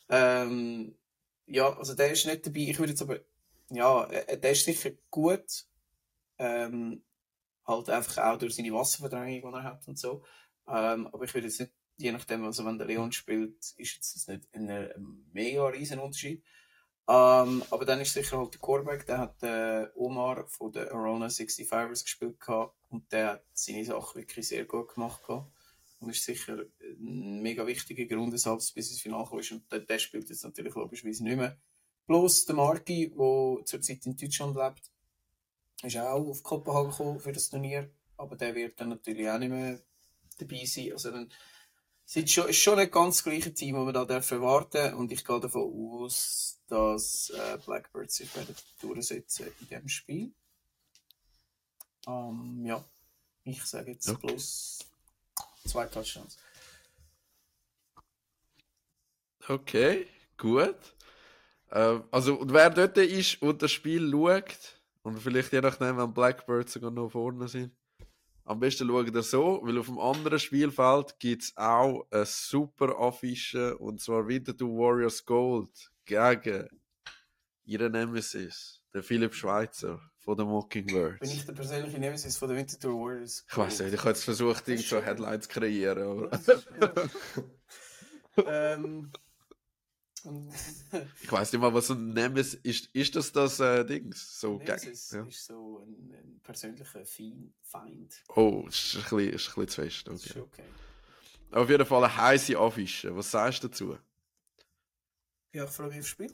[0.08, 0.96] Ähm,
[1.46, 2.60] ja, also der ist nicht dabei.
[2.60, 3.20] Ich würde jetzt aber,
[3.70, 5.66] ja, der ist sicher gut.
[6.38, 7.02] Ähm,
[7.66, 10.24] halt einfach auch durch seine Wasserverdrängung, die er hat und so.
[10.68, 14.14] Ähm, aber ich würde jetzt nicht, je nachdem, also wenn der Leon spielt, ist jetzt
[14.14, 16.42] das nicht ein, ein mega riesen Unterschied.
[17.08, 21.26] Ähm, aber dann ist sicher halt der Quarterback, der hat äh, Omar von der Arona
[21.26, 25.52] 65ers gespielt gehabt und der hat seine Sache wirklich sehr gut gemacht gehabt.
[25.98, 29.52] Und ist sicher ein mega wichtiger Grundsatz, bis ins Finale ist.
[29.52, 31.58] Und der, der spielt jetzt natürlich logischerweise nicht mehr.
[32.06, 34.90] Plus der Marki, der zurzeit in Deutschland lebt,
[35.82, 37.90] ist auch auf Kopenhagen gekommen für das Turnier.
[38.16, 39.80] Aber der wird dann natürlich auch nicht mehr
[40.38, 40.92] dabei sein.
[40.92, 41.30] Also dann
[42.16, 44.94] ist schon, ist schon nicht ganz das gleiche Team, das wir da dürfen warten.
[44.94, 50.32] Und ich gehe davon aus, dass äh, Blackbirds sich werden durchsetzen in diesem Spiel.
[52.06, 52.84] Ähm, ja,
[53.44, 54.26] ich sage jetzt okay.
[54.26, 54.78] plus
[55.64, 56.38] Zwei Touchdowns.
[59.48, 60.06] Okay,
[60.36, 60.76] gut.
[61.70, 66.12] Ähm, also, und wer dort ist und das Spiel schaut, und vielleicht je nachdem, wenn
[66.12, 67.72] Blackbirds sogar noch vorne sind,
[68.44, 72.98] am besten schaut ihr so, weil auf dem anderen Spielfeld gibt es auch eine super
[72.98, 76.68] Affische, und zwar wieder du Warriors Gold gegen
[77.64, 81.20] ihren Nemesis, der Philipp Schweitzer von den Mockingbirds.
[81.20, 83.44] Bin ich der persönliche Nemesis von den Winterthur Warriors?
[83.48, 86.02] Ich weiß nicht, ich habe jetzt versucht, so Headlines zu kreieren.
[86.02, 87.10] Aber...
[88.46, 89.12] ähm,
[91.22, 92.90] ich weiß nicht mal, was ein Nemesis ist.
[92.92, 94.12] Ist das das äh, Ding?
[94.14, 95.24] So Nemesis ja.
[95.24, 97.04] ist so ein, ein persönlicher
[97.62, 98.22] Feind.
[98.34, 100.08] Oh, ist ein bisschen, ist ein bisschen zu fest.
[100.08, 100.28] Okay.
[100.28, 100.64] Ist okay.
[101.52, 103.16] Auf jeden Fall eine heiße Affische.
[103.16, 103.98] Was sagst du dazu?
[105.52, 106.32] Ja, ich freue mich aufs Spiel.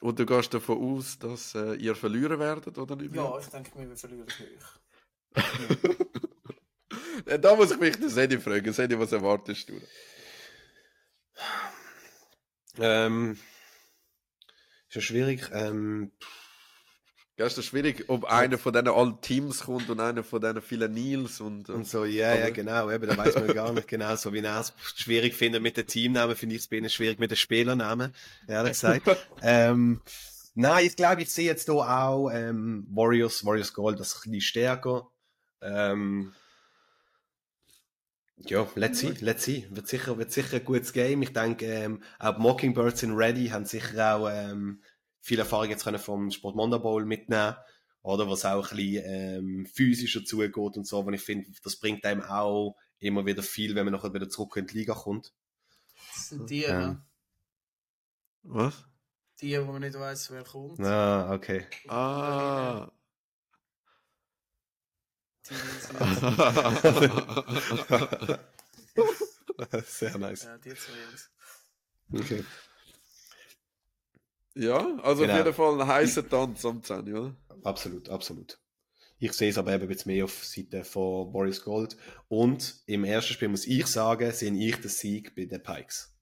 [0.00, 3.14] Und du gehst davon aus, dass äh, ihr verlieren werdet, oder nicht?
[3.14, 5.34] Ja, ich denke, wir verlieren hoch.
[7.40, 8.72] da muss ich mich den Sedi fragen.
[8.72, 9.78] Sedi, was erwartest du?
[12.78, 13.38] Ähm,
[14.88, 15.50] ist ja schwierig.
[15.52, 16.12] Ähm,
[17.38, 20.60] ja, ist das schwierig, ob einer von diesen alten Teams kommt und einer von diesen
[20.60, 22.04] vielen Nils und, und so.
[22.04, 22.90] Ja, ja, genau.
[22.90, 24.16] Eben, da weiß man gar nicht genau.
[24.16, 27.20] So wie er es schwierig findet mit den Teamnamen, finde ich es bei ihnen schwierig
[27.20, 28.12] mit den Spielernamen,
[28.48, 29.08] ehrlich gesagt.
[29.42, 30.00] ähm,
[30.56, 34.32] nein, ich glaube, ich sehe jetzt hier auch ähm, Warriors, Warriors Gold, das ist ein
[34.32, 35.08] bisschen stärker.
[35.62, 36.32] Ähm,
[38.46, 39.66] ja, let's see, let's see.
[39.70, 41.22] Wird sicher, wird sicher ein gutes Game.
[41.22, 44.82] Ich denke, ähm, auch Mockingbirds in Ready haben sicher auch ähm,
[45.20, 47.56] viel Erfahrung jetzt können vom Sport Monda Bowl mitnehmen
[48.02, 52.04] oder was auch ein bisschen ähm, physischer zugeht und so, und ich finde, das bringt
[52.04, 55.34] einem auch immer wieder viel, wenn man nachher wieder zurück in die Liga kommt.
[56.14, 56.78] Das sind die, ja.
[56.78, 57.02] ne?
[58.44, 58.84] Was?
[59.40, 60.80] Die, wo man nicht weiß, wer kommt.
[60.80, 61.66] Ah, okay.
[61.88, 62.90] Ah.
[69.84, 70.44] Sehr nice.
[70.44, 71.30] Ja, die zwei Jungs.
[72.12, 72.44] Okay.
[74.54, 75.34] Ja, also genau.
[75.34, 77.36] auf jeden Fall ein heißer Tanz am 10, oder?
[77.62, 78.58] Absolut, absolut.
[79.20, 81.96] Ich sehe es aber eben jetzt mehr auf Seite von Boris Gold.
[82.28, 86.14] Und im ersten Spiel muss ich sagen, sehe ich den Sieg bei den Pikes.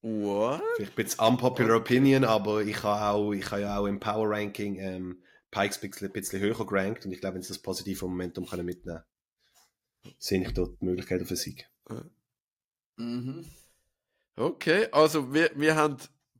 [0.00, 0.62] What?
[0.76, 4.30] Vielleicht ein bisschen unpopular opinion, aber ich habe auch, ich habe ja auch im Power
[4.30, 8.46] Ranking ähm, Pikes ein bisschen, höher gerankt und ich glaube, wenn sie das positive Momentum
[8.46, 9.02] können mitnehmen
[10.02, 11.68] können, sehe ich dort die Möglichkeit auf einen Sieg.
[12.96, 13.44] Mhm.
[14.34, 15.98] Okay, also wir, wir haben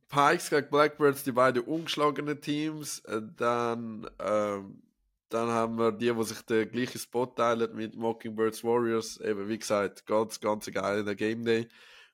[0.09, 2.99] Pikes gegen Blackbirds, die beiden ungeschlagenen Teams.
[3.05, 4.81] Äh, dann, ähm,
[5.29, 9.17] dann haben wir die, die sich den gleichen Spot teilen mit Mockingbirds Warriors.
[9.21, 11.69] Eben, wie gesagt, ganz, ganz geil in der Game Day.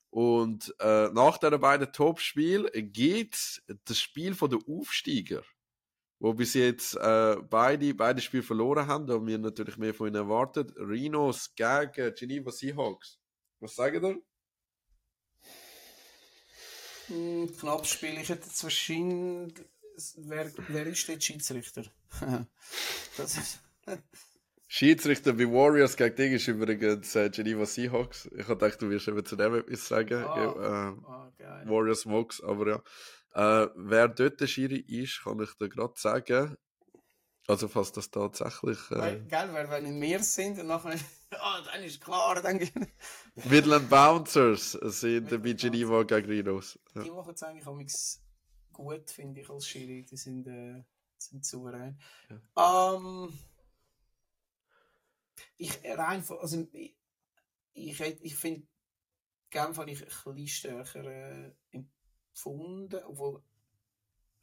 [0.10, 5.44] Und äh, nach den beiden Top-Spielen gibt es das Spiel der Aufsteiger.
[6.20, 10.16] Wo bis jetzt äh, beide, beide Spiele verloren haben und wir natürlich mehr von ihnen
[10.18, 10.74] erwartet.
[10.78, 13.20] Rhinos gegen Geneva Seahawks.
[13.60, 14.22] Was sagen ihr?
[17.08, 18.18] Hm, knapp Spiel.
[18.20, 19.54] Ich hätte jetzt wahrscheinlich.
[20.18, 21.84] Wer, wer ist der Schiedsrichter?
[23.18, 23.60] das ist.
[24.68, 28.30] Schiedsrichter bei Warriors gegen Ding ist übrigens äh, Geneva Seahawks.
[28.38, 30.24] Ich gedacht, du wirst eben zu dem etwas sagen.
[30.24, 30.96] Ah, Ja, äh,
[31.42, 31.66] Ah.
[31.66, 32.84] Warriors Smokes, aber ja.
[33.34, 36.58] Äh, wer dort der Schiri ist, kann ich dir gerade sagen.
[37.48, 38.78] Also, falls das tatsächlich.
[38.92, 41.00] Äh, Weil, Geil, weil wenn wir sind und nachher.
[41.32, 42.60] Ah, dann ist klar, dann.
[43.36, 46.80] Midland Bouncers sind bei Geneva gegen Rhinos.
[46.96, 47.04] Ja.
[47.04, 47.80] Die machen es eigentlich auch
[48.74, 50.04] gut, finde ich, als Schiri.
[50.10, 50.84] Die sind, äh,
[51.20, 52.00] sind souverän.
[52.58, 53.32] Ähm,
[55.58, 56.96] ich rein also ich,
[57.74, 58.68] ich, ich finde,
[59.52, 61.52] Genf ich ein bisschen stärker äh,
[62.44, 63.42] empfunden, obwohl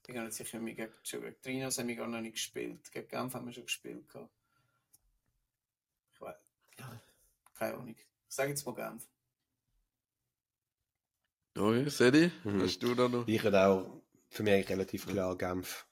[0.02, 2.34] ich bin gar nicht sicher, wir gegen, schon gegen Trinos haben wir gar noch nicht
[2.34, 2.92] gespielt.
[2.92, 4.08] Gegen Genf haben wir schon gespielt.
[4.08, 4.30] gehabt.
[6.14, 6.36] Ich weiß,
[6.78, 7.00] ja,
[7.58, 7.96] keine Ahnung.
[8.28, 9.08] Ich sage jetzt mal Genf.
[11.58, 12.62] Okay, Sedi, Mhm.
[12.62, 13.26] hast du da noch?
[13.26, 15.86] Ich hätte auch für mich relativ klar Genf.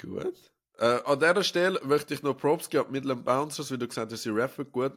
[0.00, 0.50] Gut.
[0.78, 4.22] Äh, an dieser Stelle möchte ich noch Props geben, Midland Bouncers, wie du gesagt hast,
[4.22, 4.92] sie rappen gut.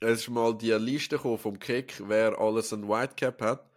[0.00, 3.70] Es ist mal die Liste gekommen vom Kick, wer alles ein Whitecap hat.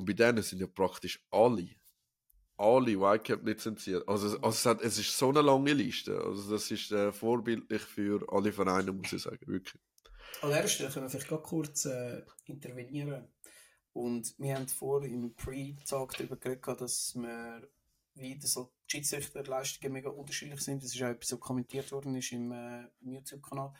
[0.00, 1.68] Und bei denen sind ja praktisch alle,
[2.56, 4.08] alle Whitecap lizenziert.
[4.08, 6.18] Also, also es, hat, es ist so eine lange Liste.
[6.18, 9.46] Also das ist äh, vorbildlich für alle Vereine, muss ich sagen.
[9.46, 9.78] Wirklich.
[10.40, 13.28] An dieser Stelle können wir vielleicht kurz äh, intervenieren.
[13.92, 17.68] Und wir haben vor im Pre-Talk darüber geredet, dass wir
[18.14, 20.82] wie so die Schiedsrichterleistungen mega unterschiedlich sind.
[20.82, 23.74] Das ist auch etwas, so kommentiert worden ist im, äh, im YouTube-Kanal.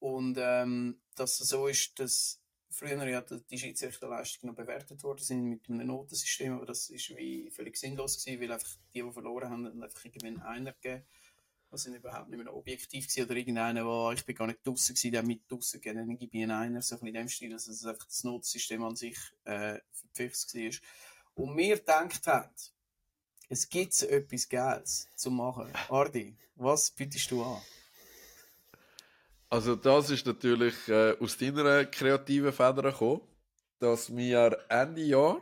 [0.00, 2.42] Und ähm, dass es so ist, dass
[2.76, 7.50] früher ja die Schiedsrichterleistungen noch bewertet worden sind mit einem Notensystem, aber das ist wie
[7.50, 11.04] völlig sinnlos gewesen, weil einfach die, die verloren haben, haben einfach irgendwie einen Einer gegeben.
[11.70, 13.24] Das sind überhaupt nicht mehr objektiv gewesen.
[13.24, 16.36] Oder irgendeiner, der, ich bin gar nicht draussen gewesen, der mit draussen gegeben, dann gebe
[16.36, 19.80] ich einen Einer, so in dem Stil, dass es einfach das Notensystem an sich, äh,
[19.92, 21.44] verpficht war.
[21.44, 22.54] Und wir gedacht haben,
[23.48, 25.72] es gibt etwas Geiles zu machen.
[25.88, 27.60] Ardi, was bietest du an?
[29.48, 33.20] Also das ist natürlich äh, aus deiner kreativen Feder gekommen,
[33.78, 35.40] dass wir Ende Jahr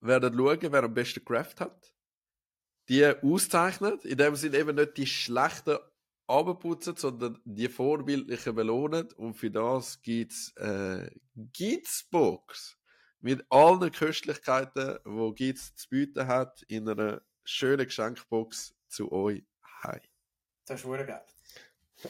[0.00, 1.94] werden schauen, wer am besten Craft hat.
[2.88, 5.78] Die auszeichnet, in dem Sinne eben nicht die schlechten
[6.26, 9.10] abputzen, sondern die vorbildlichen belohnen.
[9.12, 12.76] Und für das gibt's äh, gibt's Box
[13.20, 19.44] mit allen Köstlichkeiten, wo gibt's zu bieten hat, in einer schönen Geschenkbox zu euch
[19.82, 20.00] heim.
[20.66, 21.24] Das ist wirklich geil.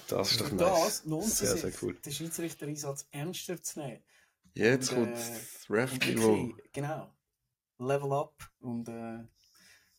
[0.08, 0.58] Das ist doch nice.
[0.84, 1.94] das lohnt Sehr, sich, sehr cool.
[1.94, 4.02] den Schiedsrichter-Einsatz ernster zu nehmen.
[4.54, 6.54] Jetzt Und, kommt äh, das Ref-Niveau.
[6.72, 7.12] genau.
[7.78, 9.18] Level up und, äh,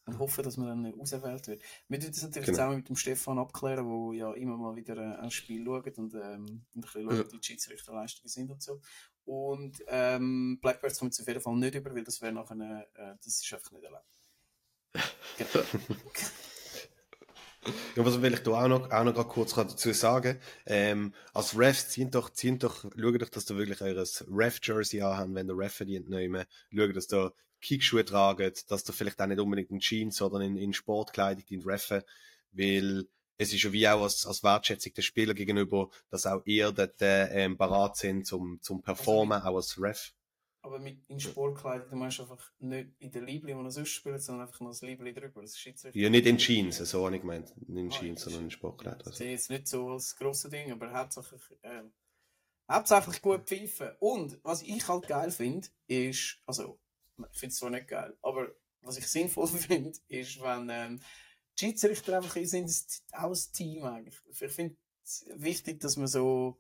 [0.06, 1.62] und hoffen, dass man dann ausgewählt wird.
[1.90, 2.56] Wir tun das natürlich Genau.
[2.58, 6.14] zusammen mit dem Stefan abklären, der ja immer mal wieder äh, ein Spiel schaut und,
[6.14, 8.80] ähm, und ein bisschen schaut, wie die Schiedsrichterleistungen sind und so.
[9.26, 13.16] Und ähm, Blackbirds kommen jetzt auf jeden Fall nicht über, weil das wäre nachher, äh,
[13.24, 14.06] das ist einfach nicht erlaubt.
[15.38, 15.66] Genau.
[17.96, 20.40] Ja, was will ich da auch noch, auch noch kurz dazu sagen?
[20.66, 25.34] Ähm, als Refs, ziehen doch, ziehen doch, schaut doch, dass ihr wirklich eures Ref-Jersey anhabt,
[25.34, 26.46] wenn der Ref verdient nehmen.
[26.72, 30.58] Schaut, dass ihr Kickschuhe tragt, dass ihr vielleicht auch nicht unbedingt in Jeans, sondern in,
[30.58, 32.04] in Sportkleidung in Reffen,
[32.52, 33.08] weil
[33.38, 37.02] es ist ja wie auch als, als Wertschätzung der Spieler gegenüber, dass auch ihr dort,
[37.02, 40.14] äh, ähm, parat sind zum, zum Performen, auch als Ref.
[40.66, 44.20] Aber mit, in Sportkleidung, du meinst einfach nicht in der Liebling, die man sonst spielt,
[44.24, 45.42] sondern einfach noch das Liebling drüber.
[45.44, 45.88] Das ist.
[45.94, 47.56] Ja, nicht in Jeans, so habe ich gemeint.
[47.70, 48.98] Nicht in Ah, Jeans, sondern in das Sportkleidung.
[49.00, 49.18] Das Also.
[49.20, 51.84] sehe ich jetzt nicht so als grosses Ding, aber hauptsächlich, äh,
[52.68, 53.92] hauptsächlich gut pfeifen.
[54.00, 56.80] Und was ich halt geil finde, ist, also,
[57.32, 58.48] ich finde es zwar nicht geil, aber
[58.82, 61.00] was ich sinnvoll finde, ist, wenn ähm,
[61.60, 64.20] die Schiedsrichter einfach sind, es auch ein Team eigentlich.
[64.32, 66.58] Ich finde es wichtig, dass man so,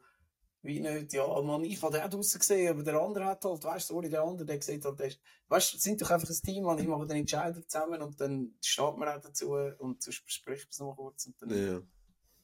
[0.65, 3.89] wie nicht, ja, man, ich habe auch draussen gesehen, aber der andere hat halt, weißt
[3.89, 5.11] du, der andere, der sieht halt, der
[5.47, 8.55] weißt du, sind doch einfach ein Team, man, ich mache den Entscheidung zusammen und dann
[8.61, 11.81] steht man auch dazu und sonst bespricht man es noch kurz und dann Ja.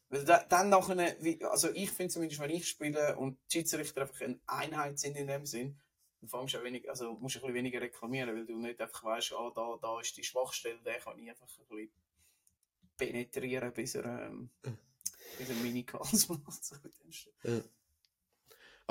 [0.09, 1.15] weil da, dann nachher,
[1.49, 5.28] also ich finde zumindest, wenn ich spiele und die Schiedsrichter einfach eine Einheit sind in
[5.28, 5.80] dem Sinn,
[6.19, 8.80] dann fängst du auch wenig, also musst du ein bisschen weniger reklamieren, weil du nicht
[8.80, 11.91] einfach weißt, ah, da, da ist die Schwachstelle, den kann ich einfach ein bisschen
[12.97, 14.51] penetrieren, bis er, ähm,
[15.39, 16.63] bis er Mini-Calls macht.
[16.63, 16.76] So.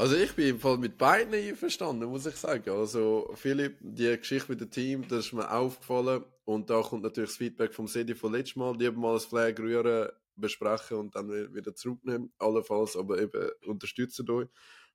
[0.01, 2.70] Also ich bin im Fall mit beiden einverstanden, muss ich sagen.
[2.70, 6.24] Also Philipp, die Geschichte mit dem Team, das ist mir aufgefallen.
[6.46, 8.74] Und da kommt natürlich das Feedback vom Sedi von letztes Mal.
[8.78, 12.32] Lieber mal das Flag rühren, besprechen und dann wieder zurücknehmen.
[12.38, 14.48] Allenfalls, aber eben unterstützen euch.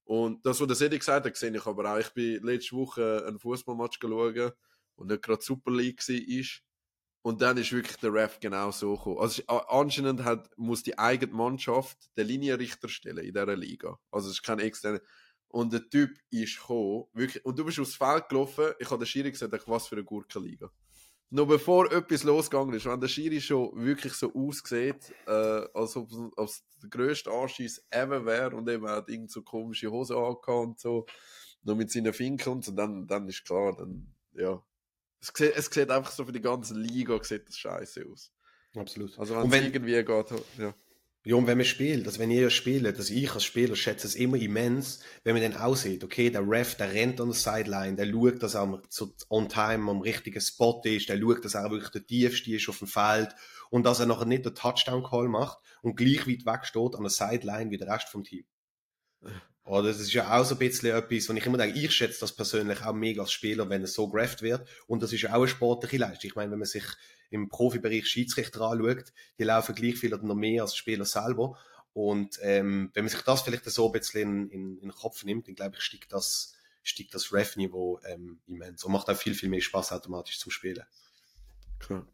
[0.05, 1.99] Und das, was der Sedi gesagt hat, sehe ich aber auch.
[1.99, 4.55] Ich bin letzte Woche einen Fußballmatch geschaut,
[4.95, 6.64] und nicht gerade Super League war.
[7.25, 9.17] Und dann ist wirklich der Ref genau so gekommen.
[9.17, 13.97] Also anscheinend hat, muss die eigene Mannschaft den Linienrichter stellen in dieser Liga.
[14.11, 15.01] Also es ist kein externer.
[15.47, 19.07] Und der Typ ist gekommen, wirklich, und du bist aufs Feld gelaufen, ich habe der
[19.07, 20.69] Schiri gesagt, was für eine Gurkenliga.
[21.31, 25.31] Noch bevor etwas losgegangen ist, wenn der Schiri schon wirklich so aussieht, äh,
[25.73, 30.15] als ob es der grösste Anschiss ever wäre und eben hat irgend so komische Hose
[30.15, 31.07] angehabt und so,
[31.63, 34.61] noch mit seinen Finken und so, dann, dann ist klar, dann, ja,
[35.25, 38.31] es sieht, es sieht einfach so für die ganze Liga sieht das scheiße aus.
[38.75, 39.17] Absolut.
[39.17, 40.73] Also wenn es irgendwie geht, ja.
[41.27, 44.13] Ja, und wenn man spielt, also wenn ihr spielt, also ich als Spieler schätze es
[44.13, 48.05] immer immens, wenn man dann aussieht, okay, der Ref, der rennt an der Sideline, der
[48.11, 51.89] schaut, dass er so on time am richtigen Spot ist, der schaut, dass er wirklich
[51.89, 53.29] der tiefste ist auf dem Feld
[53.71, 57.09] und dass er nachher nicht den Touchdown-Call macht und gleich weit weg steht an der
[57.09, 58.45] Sideline wie der Rest vom Team.
[59.65, 62.19] Oder das ist ja auch so ein bisschen etwas, und ich immer denke, ich schätze
[62.19, 64.67] das persönlich auch mega als Spieler, wenn es so graft wird.
[64.85, 66.29] Und das ist ja auch eine sportliche Leistung.
[66.29, 66.85] Ich meine, wenn man sich
[67.31, 71.57] im Profibereich Schiedsrichter anschaut, die laufen gleich viel oder noch mehr als Spieler selber.
[71.93, 75.23] Und ähm, wenn man sich das vielleicht so ein bisschen in, in, in den Kopf
[75.23, 76.53] nimmt, dann glaube ich, steigt das,
[76.83, 80.83] steigt das Ref-Niveau ähm, immens und macht auch viel, viel mehr Spaß automatisch zum Spielen.
[81.79, 82.07] Klar.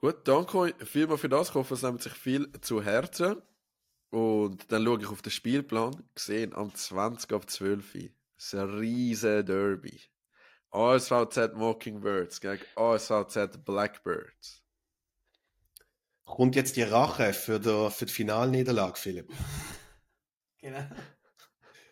[0.00, 1.48] Gut, danke vielmals für das.
[1.48, 3.40] Ich hoffe, es nimmt sich viel zu Herzen.
[4.12, 8.00] Und dann schaue ich auf den Spielplan, gesehen am 20 ab 12 Uhr.
[8.36, 10.02] Das ist ein riesen Derby.
[10.70, 14.62] ASVZ Mockingbirds gegen ASVZ Blackbirds.
[16.26, 19.32] Kommt jetzt die Rache für, die, für die Finalniederlage, Philipp?
[20.58, 20.84] genau.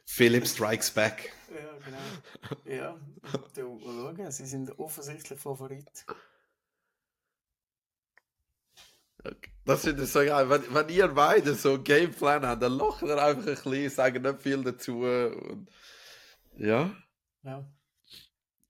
[0.04, 1.32] Philipp strikes back.
[1.48, 2.60] Ja, genau.
[2.66, 3.00] Ja,
[3.54, 6.04] du, schauen, sie sind offensichtlich Favorit.
[9.64, 10.48] Das finde ich so geil.
[10.48, 14.22] Wenn, wenn ihr beide so einen Gameplan habt, dann lacht ihr einfach ein bisschen, sagen
[14.22, 15.00] nicht viel dazu.
[15.02, 15.68] Und
[16.56, 16.94] ja.
[17.42, 17.70] Ja.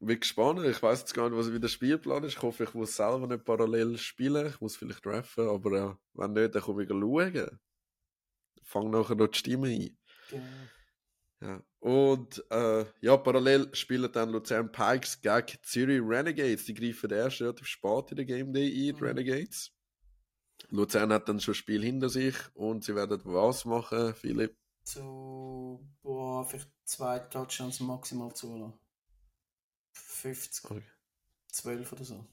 [0.01, 0.65] Bin gespannt.
[0.65, 2.37] Ich weiß jetzt gar nicht, was wieder der Spielplan ist.
[2.37, 4.47] Ich hoffe, ich muss selber nicht parallel spielen.
[4.47, 7.59] Ich muss vielleicht treffen, aber ja, wenn nicht, dann komme ich schauen.
[8.63, 9.99] Fang nachher noch die Stimme ein.
[10.31, 10.43] Genau.
[11.43, 11.63] Ja.
[11.81, 16.67] Und äh, ja, parallel spielen dann Luzern Pikes gegen Zürich Renegades.
[16.67, 19.07] Die greifen erst relativ spät in der Game Day ein, die Mhm.
[19.07, 19.73] Renegades.
[20.69, 24.57] Luzern hat dann schon ein Spiel hinter sich und sie werden was machen, Philipp?
[24.85, 28.79] Zu, boah, vielleicht zwei Touchdowns maximal zulassen.
[29.93, 30.83] 50, Okay.
[31.49, 32.27] 12 oder so.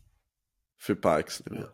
[0.77, 1.61] Für Pikes nicht mehr.
[1.61, 1.73] Ja.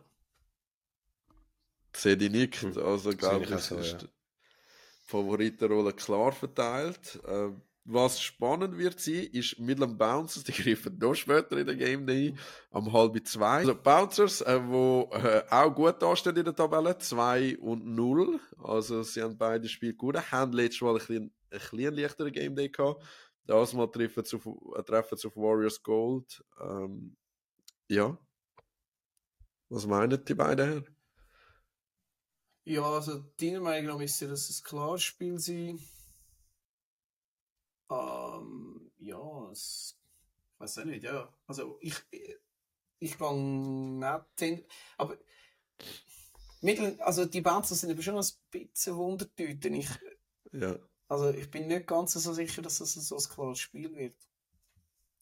[1.96, 2.76] Sehe die nickt, Hm.
[2.78, 3.98] also glaube ich so, ist ja.
[3.98, 4.08] die
[5.04, 7.20] Favoritenrolle klar verteilt.
[7.26, 12.06] Ähm, was spannend wird sein, ist Midland Bouncers, die greifen noch später in der Game
[12.06, 12.34] Day
[12.70, 13.58] am halb zwei.
[13.58, 18.40] Also Bouncers, äh, äh, auch gut dastehen in der Tabelle, 2 und 0.
[18.58, 20.16] Also sie haben beide Spiele gut.
[20.32, 23.04] Haben letztes Mal ein bisschen, ein leichteren Game Day gehabt.
[23.46, 24.46] Das Mal treffen auf,
[24.78, 26.42] äh, treffen auf Warriors Gold.
[26.60, 27.16] Ähm,
[27.88, 28.18] ja.
[29.68, 30.96] Was meinen die beiden Herren?
[32.66, 35.78] Ja, also deiner Meinung nach müsste das ein klares Spiel sein.
[37.90, 39.98] Ähm, ja, es,
[40.54, 41.32] ich weiß auch nicht, ja.
[41.46, 42.36] Also ich, ich,
[42.98, 44.64] ich gehe nicht hin,
[44.96, 45.18] aber
[46.60, 49.74] mittel, also die Bouncer sind aber schon ein bisschen Wundertüten.
[49.74, 49.88] Ich,
[50.52, 50.78] Ja.
[51.08, 54.16] also ich bin nicht ganz so sicher, dass das so ein klares Spiel wird.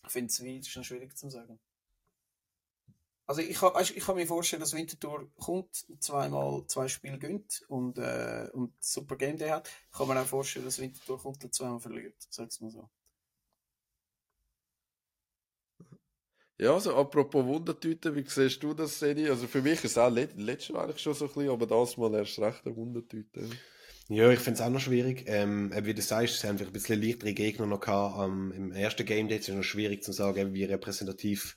[0.04, 1.58] Ich finde es wie, das ist noch schwierig zu sagen.
[3.26, 7.98] Also ich kann, ich kann mir vorstellen, dass Winterthur kommt, zweimal zwei Spiele gönnt und,
[7.98, 9.70] äh, und super Game Day hat.
[9.90, 12.16] Ich kann mir auch vorstellen, dass Winterthur kommt und zweimal verliert.
[12.30, 12.88] Sag's mal so.
[16.58, 19.28] Ja, also apropos Wundertüte, wie siehst du das, Sedi?
[19.28, 21.66] Also für mich ist es auch let letztes Mal eigentlich schon so ein bisschen, aber
[21.66, 23.48] das Mal erst recht eine Wundertüte.
[24.08, 25.24] Ja, ich finde es auch noch schwierig.
[25.26, 28.18] Ähm, wie du sagst, sie haben vielleicht ein bisschen leichtere Gegner noch gehabt.
[28.20, 31.56] Ähm, Im ersten Game Day ist es noch schwierig zu sagen, wie repräsentativ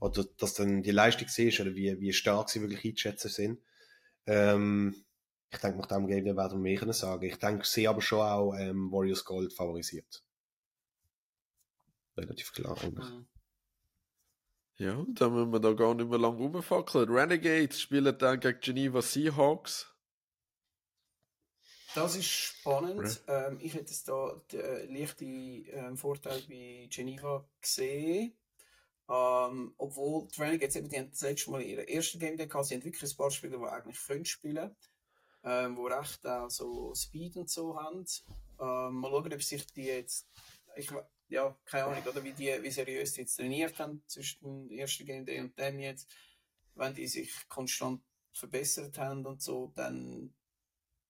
[0.00, 3.62] oder dass dann die Leistung ist oder wie, wie stark sie wirklich einzuschätzen sind.
[4.26, 5.04] Ähm,
[5.50, 7.24] ich denke, nach dem Game werden wir mehr können sagen.
[7.24, 10.24] Ich denke, sie aber schon auch ähm, Warriors Gold favorisiert.
[12.16, 13.06] Relativ klar eigentlich.
[14.76, 17.08] Ja, dann müssen wir da gar nicht mehr lang rumfackeln.
[17.08, 19.94] Renegades spielen dann gegen Geneva Seahawks.
[21.94, 23.22] Das ist spannend.
[23.28, 28.32] Ähm, ich hätte jetzt da den leichten ähm, Vorteil bei Geneva gesehen.
[29.08, 32.48] Ähm, obwohl die Renegades eben, die haben das letzte Mal ihre erste Game Day.
[32.48, 34.74] Sie haben wirklich ein paar Spieler, die eigentlich können spielen
[35.44, 38.04] ähm, wo recht auch so Speed und so haben.
[38.58, 40.26] Ähm, mal schauen, ob sich die jetzt,
[40.74, 40.90] ich,
[41.28, 45.04] ja, keine Ahnung, oder wie, die, wie seriös die jetzt trainiert haben zwischen dem ersten
[45.04, 46.10] Game Day und dem jetzt.
[46.74, 48.02] Wenn die sich konstant
[48.32, 50.34] verbessert haben und so, dann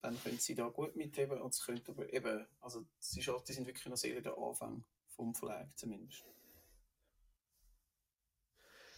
[0.01, 2.85] dann können sie da gut mitheben und es könnte aber eben, also
[3.15, 6.23] die sind wirklich noch sehr der Anfang vom Flag zumindest.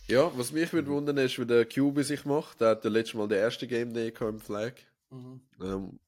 [0.09, 2.61] Ja, was mich würde wundern, ist, wie der QB sich macht.
[2.61, 4.73] Der hat ja letztes Mal den ersten Game Day im Flag.
[5.09, 5.41] Mhm.
[5.61, 5.99] Ähm,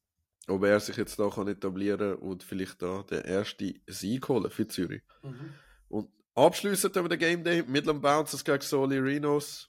[0.48, 4.66] ob er sich jetzt da kann etablieren und vielleicht da den ersten Sieg holen für
[4.66, 5.02] Zürich.
[5.22, 5.54] Mhm.
[5.88, 9.68] Und abschließend über den Game Day, Midland Bouncers gegen Soli Rhinos.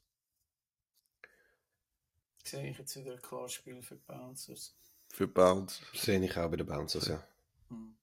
[2.43, 4.75] Sehe ich jetzt wieder ein klares Spiel für die Bouncers.
[5.09, 5.82] Für Bounce.
[5.93, 7.23] Sehe ich auch bei den Bouncers, ja.
[7.69, 7.95] Mhm.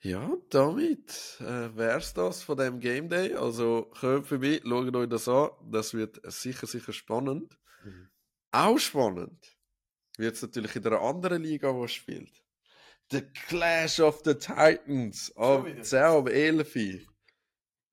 [0.00, 3.34] Ja, damit äh, wär's das von dem Game Day.
[3.34, 5.50] Also kommt vorbei, schaut euch das an.
[5.70, 7.58] Das wird sicher, sicher spannend.
[7.84, 8.08] Mhm.
[8.52, 9.56] Auch spannend
[10.18, 12.42] wird es natürlich in einer anderen Liga, die spielt.
[13.10, 15.82] The Clash of the Titans am wieder.
[15.82, 17.06] 10 am 11.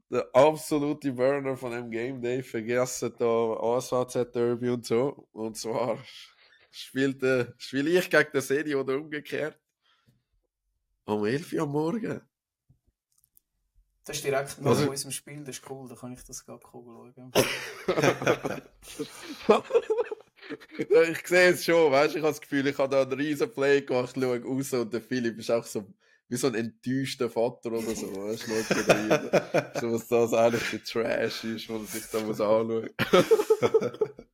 [0.10, 2.43] Der absolute Burner von dem Game Day.
[2.43, 5.28] Vergessen da ASVZ Derby und so.
[5.32, 6.04] Und zwar
[6.72, 9.62] spielt, äh, spiele ich gegen den Sedi oder umgekehrt.
[11.06, 12.22] Um 11 Uhr am Morgen.
[14.06, 16.62] Das ist direkt nach Also- unserem Spiel, das ist cool, da kann ich das gerade
[16.70, 17.32] schauen.
[21.10, 23.49] Ich sehe es schon, weißt du, ich habe das Gefühl, ich habe da einen riesen
[23.49, 25.88] Play gemacht, schaue raus und der Philipp ist auch so
[26.28, 31.45] wie so ein enttäuschter Vater oder so, weißt du, so was das eigentlich für Trash
[31.45, 32.89] ist, was er sich da muss anschauen.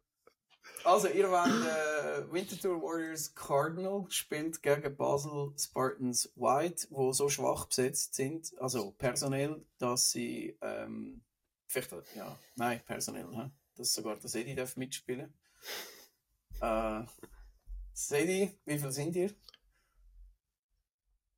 [0.84, 7.66] Also, ihr wollt äh, Winterthur Warriors Cardinal spielt gegen Basel Spartans White, wo so schwach
[7.66, 11.22] besetzt sind, also personell, dass sie ähm,
[11.68, 13.50] vielleicht, ja, nein, personell, hä?
[13.76, 15.34] dass sogar der Sedi darf mitspielen.
[16.62, 17.04] Äh,
[17.94, 19.34] Sedi, wie viel sind ihr?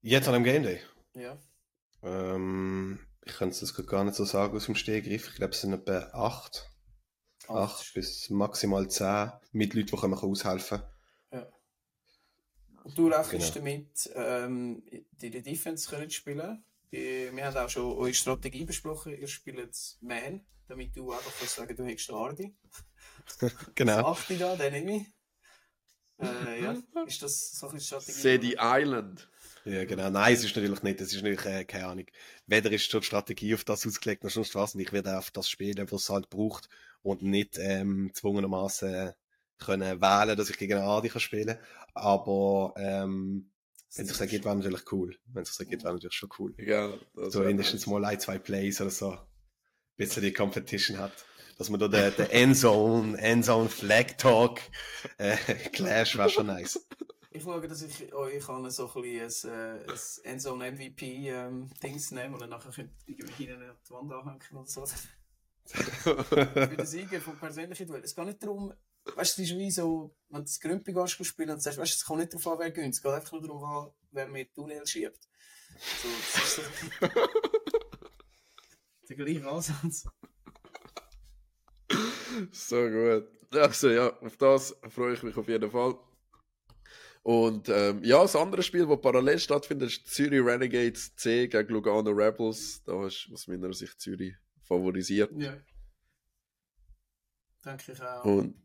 [0.02, 0.82] Jetzt an dem Game Day.
[1.14, 1.38] Ja.
[2.02, 5.30] Ähm, ich kann es gar nicht so sagen aus dem Stehgriff.
[5.30, 6.71] Ich glaube, es sind etwa acht.
[7.56, 10.82] Acht bis maximal zehn mit Leuten, die können aushelfen
[12.84, 13.66] Und du rechnest Genau.
[13.66, 16.64] damit, ähm, die die Defense können spielen.
[16.92, 19.16] Die, wir haben auch schon eure Strategie besprochen.
[19.18, 22.56] Ihr spielt Man, damit du einfach kannst sagen, du hättest Hardy.
[23.76, 24.08] Genau.
[24.08, 25.06] Achte da, den nehme ich.
[26.20, 26.76] Äh, ja,
[27.06, 28.12] ist das so eine Strategie?
[28.12, 29.30] Sedi Island.
[29.66, 30.10] Ja, genau.
[30.10, 31.02] Nein, es ist natürlich nicht.
[31.02, 32.06] Es ist natürlich, äh, keine Ahnung.
[32.48, 34.74] Weder ist schon die Strategie auf das ausgelegt, noch sonst was.
[34.76, 36.68] Und ich werde auf das spielen, was es halt braucht.
[37.04, 39.14] Und nicht, ähm, zwungenermaßen
[39.58, 41.58] können wählen, dass ich gegen einen Adi kann spielen.
[41.94, 43.52] Aber, ähm,
[43.96, 45.18] wenn es sich ergibt, wäre natürlich cool.
[45.26, 46.54] Wenn es sich ergibt, wäre natürlich schon cool.
[46.58, 49.12] Ja, das So mindestens mal ein, zwei Plays oder so.
[49.12, 49.20] Ein
[49.98, 51.12] bisschen die Competition hat.
[51.58, 54.62] Dass man da den, den Endzone, Endzone Flag Talk,
[55.18, 55.36] äh,
[55.74, 56.88] Clash wäre schon nice.
[57.34, 61.70] Ich schaue, dass ich euch kann so ein bisschen ein, äh, ein Endzone MVP ähm,
[61.84, 64.86] Dings nehmen und dann nachher könnt ihr irgendwie hinten an die Wand anhängen oder so.
[65.66, 68.04] Für den Sieger von persönlichen Duell.
[68.04, 68.74] Es geht nicht darum,
[69.16, 71.94] weißt du, es ist wie so, wenn du das Grümpi gehst spielen und sagst, weißt
[71.94, 72.94] du, es kommt nicht darauf an, wer gönnt.
[72.94, 75.28] Es geht einfach nur darum an, wer mehr Tunnel schiebt.
[76.02, 76.62] So, das ist so
[79.10, 80.06] der gleiche Ansatz.
[82.52, 83.28] So gut.
[83.52, 85.96] Also ja, auf das freue ich mich auf jeden Fall.
[87.24, 92.10] Und ähm, ja, das andere Spiel, das parallel stattfindet, ist Zürich Renegades C gegen Lugano
[92.12, 92.82] Rebels.
[92.86, 94.34] Da ist aus meiner Sicht Zürich
[94.72, 95.32] favorisiert.
[95.38, 95.58] Ja.
[97.66, 98.26] Denke ich auch.
[98.26, 98.56] Und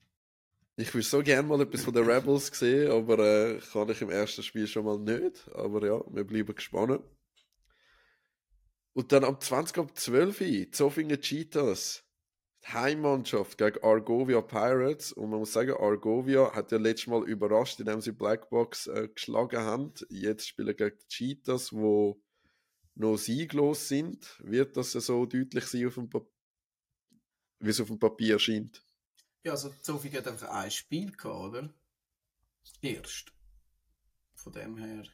[0.77, 4.11] ich würde so gerne mal etwas von den Rebels sehen, aber äh, kann ich im
[4.11, 5.49] ersten Spiel schon mal nicht.
[5.55, 7.03] Aber ja, wir bleiben gespannt.
[8.93, 12.05] Und dann am 20 ab 12 Uhr, Zofingen Cheetahs.
[12.65, 15.13] Die Heimmannschaft gegen Argovia Pirates.
[15.13, 19.61] Und man muss sagen, Argovia hat ja letztes Mal überrascht, indem sie Blackbox äh, geschlagen
[19.61, 19.93] haben.
[20.09, 22.21] Jetzt spielen gegen die Cheetahs, wo
[22.97, 24.37] noch sieglos sind.
[24.43, 26.29] Wird das so deutlich sein, auf dem Pap-
[27.61, 28.83] wie es auf dem Papier scheint?
[29.45, 31.73] Ja, also Sophie hat einfach ein Spiel gehabt, oder?
[32.83, 33.33] Erst.
[34.35, 35.05] Von dem her.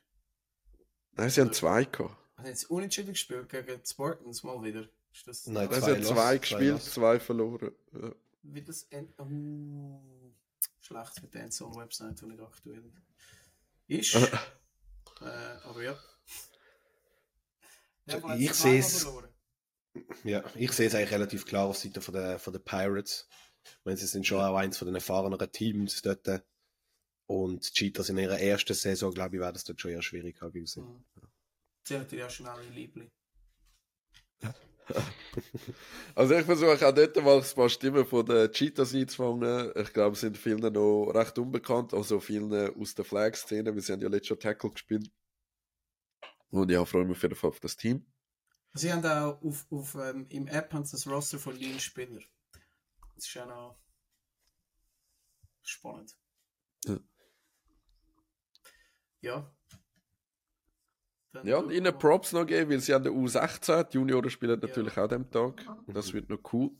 [1.12, 2.16] Nein, sie haben zwei gehabt.
[2.36, 4.88] Hat jetzt unentschieden gespielt gegen die Spartans mal wieder.
[5.12, 6.92] Ist das Nein, Also Zwei hat Loss, zwei zwei gespielt, Loss.
[6.92, 7.72] zwei verloren.
[7.92, 8.14] Ja.
[8.44, 10.32] wie das End uh,
[10.80, 12.92] schlecht mit der Endzone-Website, die nicht aktuell
[13.88, 14.14] ist.
[15.20, 15.24] äh,
[15.64, 15.98] aber ja.
[18.06, 19.28] Ja Ich seh's- verloren.
[20.24, 23.28] Ja, ich sehe es eigentlich relativ klar auf Seite von der, von der Pirates.
[23.84, 26.42] Wenn sie sind schon auch eins von den erfahreneren Teams dort.
[27.26, 30.38] Und die Cheetahs in ihrer ersten Saison, glaube ich, wäre das dort schon eher schwierig
[30.40, 30.84] gewesen.
[30.84, 31.28] Mhm.
[31.86, 33.10] Sie hat ja schon alle Liebling.
[36.14, 39.72] Also ich versuche auch dort mal ein paar Stimmen von den Cheetahs einzufangen.
[39.76, 43.92] Ich glaube, sie sind vielen noch recht unbekannt, also vielen aus der Flag-Szene, weil sie
[43.92, 45.10] haben ja letztes Jahr Tackle gespielt.
[46.52, 48.06] Und ja, freue mich auf jeden Fall auf das Team.
[48.74, 52.22] Sie haben auch auf, auf, ähm, im App haben sie das Roster von neun Spielern.
[53.14, 53.78] Das ist ja noch
[55.62, 56.14] spannend.
[56.84, 56.98] Ja.
[59.20, 59.54] Ja.
[61.32, 61.98] Dann Ja, wir ihnen.
[61.98, 65.30] Props noch geben, weil sie an der U16, die Junioren spielen natürlich auch an dem
[65.30, 65.64] Tag.
[65.86, 66.72] Das wird noch cool.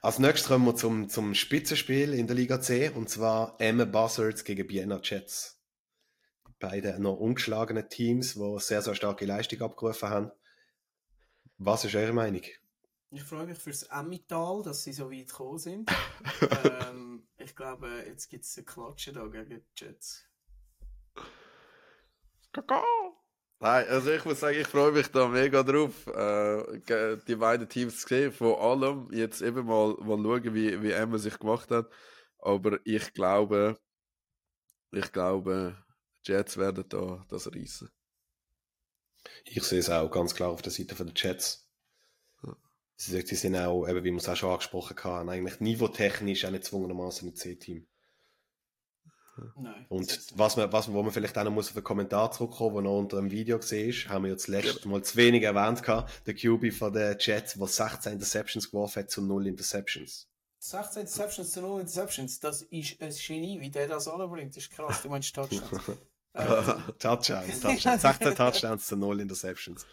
[0.00, 4.44] Als nächstes kommen wir zum, zum Spitzenspiel in der Liga C, und zwar Emma Buzzards
[4.44, 5.57] gegen Vienna Jets.
[6.60, 10.32] Beide noch ungeschlagene Teams, die sehr, sehr starke Leistung abgerufen haben.
[11.58, 12.42] Was ist eure Meinung?
[13.10, 15.90] Ich freue mich fürs Emmental, dass sie so weit gekommen sind.
[16.90, 20.28] ähm, ich glaube, jetzt gibt es eine Klatsche da gegen die Jets.
[23.60, 28.00] Nein, also ich muss sagen, ich freue mich da mega drauf, äh, die beiden Teams
[28.00, 28.32] zu sehen.
[28.32, 31.90] Vor allem jetzt eben mal, mal schauen, wie, wie Emma sich gemacht hat.
[32.38, 33.78] Aber ich glaube,
[34.92, 35.76] ich glaube,
[36.28, 37.90] die Jets werden da das reissen.
[39.44, 41.66] Ich sehe es auch ganz klar auf der Seite der Jets.
[42.96, 46.50] Sie sie sind auch, eben wie wir es auch schon angesprochen haben, eigentlich niveautechnisch auch
[46.50, 47.86] nicht zwungenermaßen ein C-Team.
[49.56, 49.86] Nein.
[49.88, 52.74] Und was man, was man, wo man vielleicht auch noch muss auf einen Kommentar zurückkommen,
[52.74, 55.82] der noch unter dem Video gesehen ist, haben wir jetzt letztes Mal zu wenig erwähnt
[55.84, 60.28] gehabt, der QB von den Jets, der 16 Interceptions geworfen hat zu 0 Interceptions.
[60.58, 64.56] 16 Interceptions zu 0 Interceptions, das ist ein Genie, wie der das anbringt.
[64.56, 65.82] Das ist krass, du meinst Touchdowns.
[66.34, 68.02] ähm, Touchdowns, Touchdowns.
[68.02, 69.86] 16 Touchdowns zu 0 Interceptions.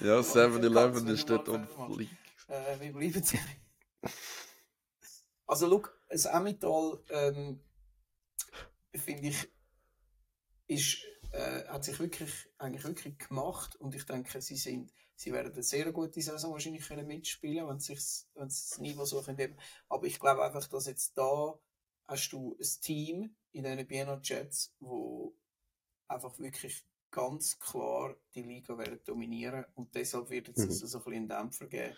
[0.00, 2.10] Ja, 7-Eleven wenn ist dort on fleek.
[2.48, 3.24] äh, wir bleiben
[5.46, 7.60] Also, look, das Emmental, ähm,
[8.94, 9.48] finde ich,
[10.66, 15.52] ist, äh, hat sich wirklich, eigentlich wirklich gemacht und ich denke, sie sind, sie werden
[15.52, 19.22] eine sehr gute Saison wahrscheinlich können mitspielen, wenn sie sich, wenn sie das Niveau so
[19.22, 19.58] können.
[19.88, 21.58] Aber ich glaube einfach, dass jetzt da
[22.06, 25.36] hast du ein Team in den Vienna Jets, wo
[26.08, 30.70] einfach wirklich ganz klar die Liga werden dominieren und deshalb wird es Mhm.
[30.70, 31.96] also so ein bisschen einen Dämpfer geben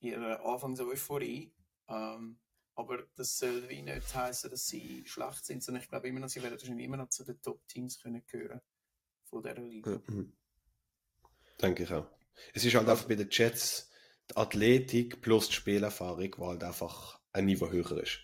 [0.00, 1.52] ihrer Anfangseuphorie.
[1.88, 2.38] Ähm,
[2.74, 6.28] aber das soll wie nicht heißen, dass sie schlecht sind, sondern ich glaube immer noch,
[6.28, 8.60] sie werden wahrscheinlich immer noch zu den Top-Teams können gehören
[9.24, 10.00] von dieser Liga.
[10.08, 10.32] Mhm.
[11.60, 12.06] Denke ich auch.
[12.52, 13.90] Es ist halt einfach bei den Jets
[14.30, 18.18] die Athletik plus die Spielerfahrung, die halt einfach ein Niveau höher ist.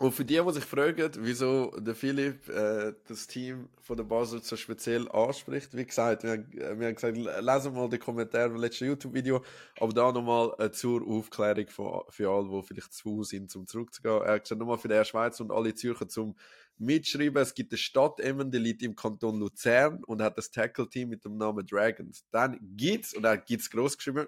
[0.00, 4.42] Und für die, die sich fragen, wieso der Philipp äh, das Team von der Basel
[4.42, 8.58] so speziell anspricht, wie gesagt, wir, äh, wir haben gesagt, lesen mal den Kommentar vom
[8.58, 9.44] letzten YouTube-Video,
[9.78, 13.66] aber da nochmal äh, zur Aufklärung für, für alle, die vielleicht zu faul sind, um
[13.66, 14.22] zurückzugehen.
[14.22, 16.34] Er hat gesagt, nochmal für die Schweiz und alle Zürcher zum
[16.78, 21.10] Mitschreiben, es gibt eine Stadt Emmen, die liegt im Kanton Luzern und hat das Tackle-Team
[21.10, 22.24] mit dem Namen Dragons.
[22.30, 24.26] Dann gibt's, und er gibt's groß geschrieben,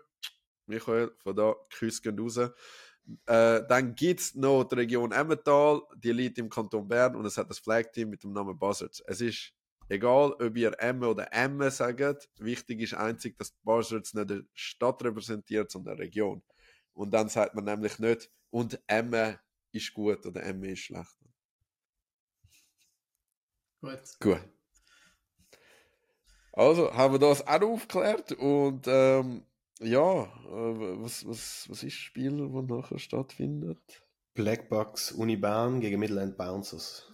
[0.66, 2.38] Michael, von da, Küsse gehen raus,
[3.26, 7.36] äh, dann gibt es noch die Region Emmental, die liegt im Kanton Bern und es
[7.36, 9.02] hat das Flag-Team mit dem Namen Buzzards.
[9.06, 9.52] Es ist
[9.88, 15.02] egal, ob ihr Emme oder Emme sagt, wichtig ist einzig, dass Buzzards nicht eine Stadt
[15.04, 16.42] repräsentiert, sondern eine Region.
[16.94, 19.40] Und dann sagt man nämlich nicht, und Emme
[19.72, 21.16] ist gut oder Emme ist schlecht.
[23.80, 24.00] Gut.
[24.20, 24.40] Gut.
[26.52, 29.44] Also, haben wir das auch aufgeklärt und ähm,
[29.82, 34.02] ja, äh, was, was, was ist das Spiel, das nachher stattfindet?
[34.34, 37.10] Blackbucks Uni Bern gegen Midland Bouncers.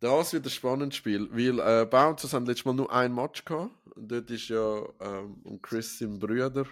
[0.00, 3.72] Das wird ein spannendes Spiel, weil äh, Bouncers haben letztes Mal nur ein Match gehabt.
[3.96, 6.66] Und dort ist ja ähm, und Chris sein Brüder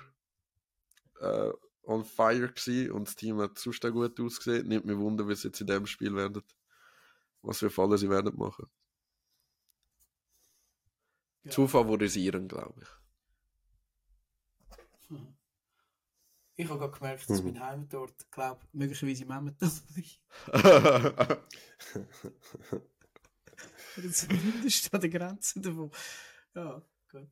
[1.20, 1.50] äh,
[1.84, 4.68] on fire gewesen und das Team hat sonst auch gut ausgesehen.
[4.68, 6.42] Nimmt mich wunder, wie sie jetzt in dem Spiel werden.
[7.42, 8.66] Was für Fallen sie werden machen.
[11.46, 11.50] Ja.
[11.52, 12.88] Zu favorisieren, glaube ich.
[16.58, 17.52] Ich habe gerade gemerkt, dass Mhm.
[17.52, 20.20] mein Heimatort, glaube möglicherweise im Emmental liegt.
[23.98, 25.90] Oder zumindest an der Grenze davon.
[26.54, 27.28] Ja, gut.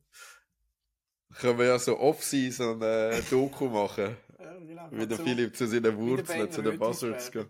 [1.33, 4.87] Können wir ja so Off-Season äh, Doku machen, Ja, genau.
[4.91, 7.49] wie der Philipp zu seinen Wurzeln, zu den Buzzards geht.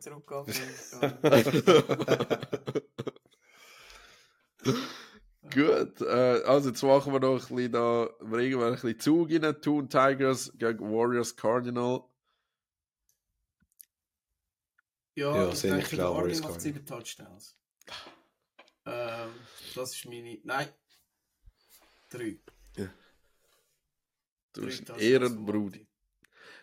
[5.53, 9.31] Gut, äh, also jetzt machen wir noch ein bisschen da, bringen wir ein bisschen Zug
[9.31, 9.61] rein.
[9.61, 12.03] Toon Tigers gegen Warriors Cardinal.
[15.15, 17.57] Ja, Ja, ich denke, klar, der Warriors macht sieben Touchdowns.
[18.85, 19.29] Ähm,
[19.73, 20.39] das ist meine.
[20.43, 20.67] Nein.
[22.09, 22.39] Drei.
[24.55, 25.85] Du Drei bist ein Ehrenbrudi.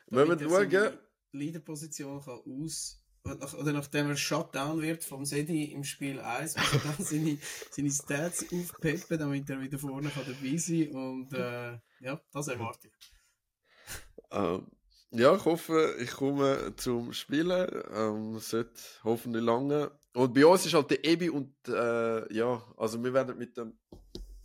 [0.07, 0.99] Wenn wir schauen,
[1.33, 3.02] Leaderposition kann aus.
[3.25, 7.39] Nach- Oder nachdem er Shutdown wird vom Sedi im Spiel 1, muss er dann seine,
[7.71, 12.89] seine Stats aufpeppen, damit er wieder vorne kann dabei sein Und äh, ja, das erwarte
[12.89, 13.13] ich.
[14.31, 14.67] ähm,
[15.15, 17.69] ja, ich hoffe, ich komme zum Spielen.
[17.93, 19.91] Ähm, es sollte hoffentlich lange.
[20.15, 23.79] Und bei uns ist halt der Ebi und äh, ja, also wir werden mit dem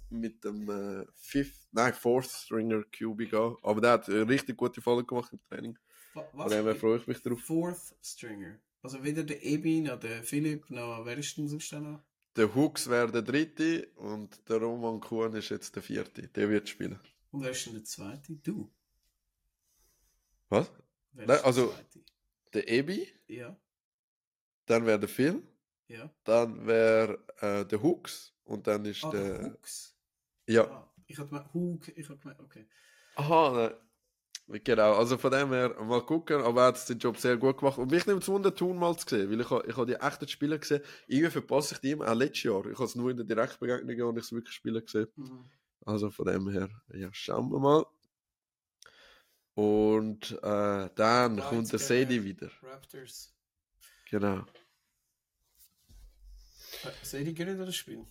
[0.10, 3.56] mit dem äh, Fifth, nein, Fourth Stringer QB gehen.
[3.62, 5.78] Aber der hat richtig gute Folge gemacht im Training.
[6.14, 7.40] Wa- Von dem freue ich mich drauf.
[7.42, 8.58] Fourth Stringer.
[8.82, 12.02] Also weder der Ebi noch der Philipp noch wer ist denn sonst noch?
[12.36, 16.28] Der Hooks wäre der dritte und der Roman Kuhn ist jetzt der vierte.
[16.28, 17.00] Der wird spielen.
[17.32, 18.36] Und wer ist denn der zweite?
[18.36, 18.72] Du.
[20.50, 20.72] Was?
[21.14, 22.00] Wer Nein, ist also- der zweite?
[22.54, 23.60] Der Ebi, Ja,
[24.66, 25.44] dann wäre der Phil,
[25.88, 26.10] ja.
[26.24, 29.38] dann wäre äh, der Hooks und dann ist Ah, der.
[29.40, 29.98] der Hooks.
[30.48, 30.64] Ja.
[30.64, 32.66] Ah, ich hatte gemeint, Hug, ich hatte gemeint, okay.
[33.16, 33.87] Aha, nein.
[34.50, 37.78] Genau, also von dem her mal gucken, aber er hat den Job sehr gut gemacht.
[37.78, 40.28] Und mich nimmt es Wunder, Thun mal zu sehen, weil ich, ich habe die echten
[40.28, 40.82] Spieler gesehen.
[41.08, 42.66] Irgendwie verpasse ich die immer, auch letztes Jahr.
[42.66, 45.08] Ich habe es nur in der Direktbegegnung und ich es wirklich spielen gesehen.
[45.18, 45.50] Mhm.
[45.86, 47.86] Also von dem her, ja, schauen wir mal.
[49.54, 52.50] Und äh, dann Lions kommt der Sadie wieder.
[52.62, 53.34] Raptors.
[54.10, 54.46] Genau.
[57.12, 58.06] Äh, ihr gerne das Spiel?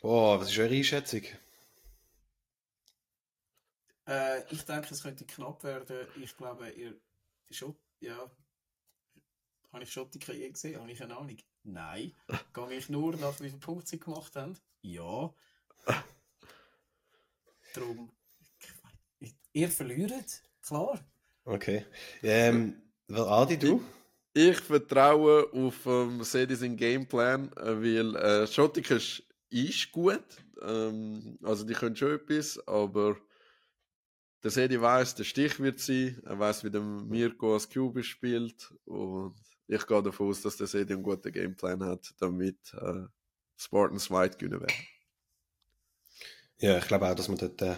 [0.00, 1.22] Boah, was ist eure Einschätzung?
[4.08, 6.06] Äh, ich denke, es könnte knapp werden.
[6.22, 6.98] Ich glaube, ihr
[7.48, 8.30] die Schott, ja.
[9.72, 10.80] Habe ich Schottiker je gesehen?
[10.80, 11.36] Habe ich eine Ahnung?
[11.62, 12.14] Nein.
[12.54, 14.58] Gehe ich nur nach wie viele Punkte sie gemacht haben?
[14.82, 15.32] Ja.
[17.74, 18.10] Darum.
[19.20, 20.42] ich- Ihr verliert?
[20.62, 20.98] Klar.
[21.44, 21.84] Okay.
[22.22, 23.82] Ähm, wer Adi, du?
[24.32, 30.22] Ich vertraue auf ähm, Sadie sein Gameplan, äh, weil äh, Schottik ist, ist gut.
[30.62, 33.16] Ähm, also die können schon etwas, aber
[34.42, 36.20] der Sadie weiß, der Stich wird sein.
[36.24, 38.72] Er weiß, wie der Mirko als Cube spielt.
[38.84, 39.34] Und
[39.66, 43.04] ich gehe davon aus, dass der Sadie einen guten Gameplan hat, damit äh,
[43.56, 44.76] Spartans weit gewinnen werden.
[46.58, 47.76] Ja, ich glaube auch, dass wir dort äh,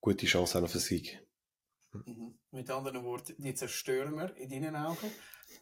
[0.00, 1.20] gute Chance haben auf einen Sieg.
[1.92, 2.38] Mhm.
[2.50, 5.10] Mit anderen Worten, die zerstören wir in deinen Augen.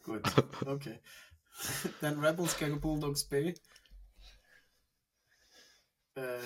[0.03, 0.21] Gut,
[0.65, 0.99] okay.
[2.01, 3.53] Dann Rebels gegen Bulldogs B.
[6.15, 6.39] Äh,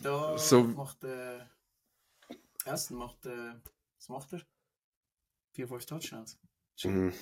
[0.00, 1.50] da So- macht der.
[2.66, 3.60] Essen macht der.
[3.98, 4.42] Was macht er?
[5.52, 6.38] 4, 5 Touchdowns.
[6.82, 7.12] Mhm.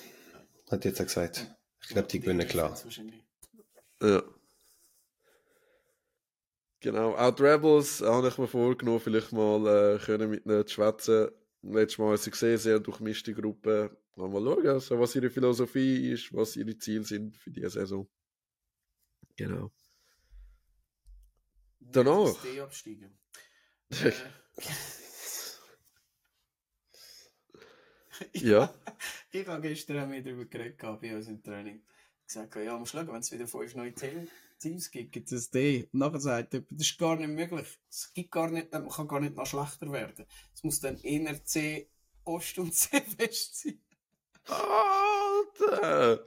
[0.71, 1.55] Hat jetzt auch gesagt.
[1.81, 2.77] Ich glaube, die gewinnen klar.
[4.01, 4.23] Ja.
[6.79, 10.67] Genau, auch die Rebels äh, habe ich mir vorgenommen, vielleicht mal äh, können mit ihnen
[10.67, 11.29] zu schwätzen.
[11.61, 13.95] Letztes Mal, als ich gesehen sehr durchmischte Gruppe.
[14.15, 18.07] Mal schauen, also, was ihre Philosophie ist, was ihre Ziele sind für diese Saison.
[19.35, 19.71] Genau.
[21.79, 22.33] Danach.
[22.41, 23.17] D absteigen.
[24.03, 24.11] Äh,
[28.33, 28.73] Ja.
[29.31, 31.81] Ich habe gestern wieder darüber geredet bei uns im Training.
[32.25, 34.27] Gesagt, ja, am Schlag, wenn es wieder fünf neue Te-
[34.59, 35.89] Teams gibt, gibt es D.
[35.91, 37.67] Und nachher sagt jemand, das ist gar nicht möglich.
[37.89, 40.25] Es gibt gar nicht, man kann gar nicht noch schlechter werden.
[40.53, 41.89] Es muss dann eher C
[42.23, 43.79] Ost und C West sein.
[44.47, 46.25] Alter!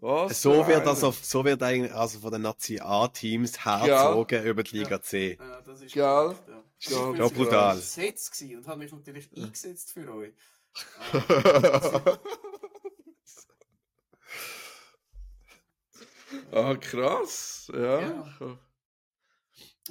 [0.00, 0.90] Was So wird, einer.
[0.90, 5.36] also, so wird eigentlich also von den Nazi A-Teams herzogen über die Liga C.
[5.40, 6.24] Ja, das ist Geil.
[6.26, 6.62] korrekt, ja.
[6.80, 7.76] Ich Ja, sogar brutal.
[7.76, 10.32] gesetzt gewesen und habe mich natürlich eingesetzt für euch.
[16.52, 17.70] ah, krass.
[17.74, 18.00] Ja.
[18.00, 18.58] Ja.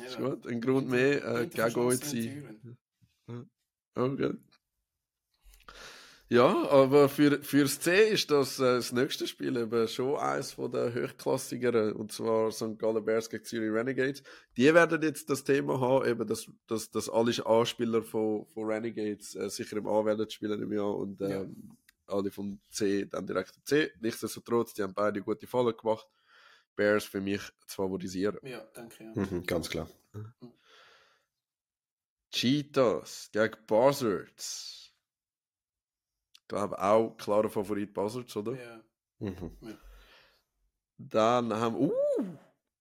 [0.05, 0.47] Ist gut.
[0.47, 2.77] Ein Grund mehr, äh, gegen euch zu sein.
[3.95, 4.33] Okay.
[6.29, 10.69] Ja, aber für, fürs C ist das, äh, das nächste Spiel eben schon eines von
[10.69, 12.77] der höchklassigeren, und zwar St.
[12.77, 14.23] Gallen Bears gegen Zürich Renegades.
[14.57, 19.35] Die werden jetzt das Thema haben, eben, dass, dass, dass alle Anspieler von, von Renegades
[19.35, 21.41] äh, sicher im A werden spielen im Jahr und Ja.
[21.43, 23.91] ähm, alle vom C dann direkt im C.
[24.01, 26.07] Nichtsdestotrotz, die haben beide gute Fallen gemacht.
[26.75, 28.37] Bears für mich zu favorisieren.
[28.43, 29.03] Ja, danke.
[29.03, 29.11] Ja.
[29.15, 29.89] Mhm, ganz klar.
[32.31, 34.86] Cheetahs gegen Buzzards.
[36.47, 38.53] Ich glaube auch klarer Favorit Buzzards, oder?
[38.53, 38.81] Ja.
[39.19, 39.51] Mhm.
[40.97, 41.91] Dann haben uh,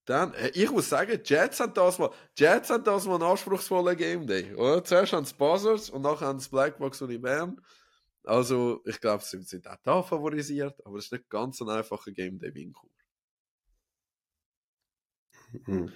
[0.04, 3.96] dann, äh, ich muss sagen, Jets haben das mal, Jets haben das mal einen anspruchsvollen
[3.96, 4.84] Game Day, oder?
[4.84, 7.60] Zuerst haben sie Buzzards und nachher haben sie Blackbox und die Bern.
[8.22, 12.12] Also, ich glaube, sie sind auch da favorisiert, aber es ist nicht ganz ein einfacher
[12.12, 12.90] Game Day wie in Chur.
[15.66, 15.92] Mhm.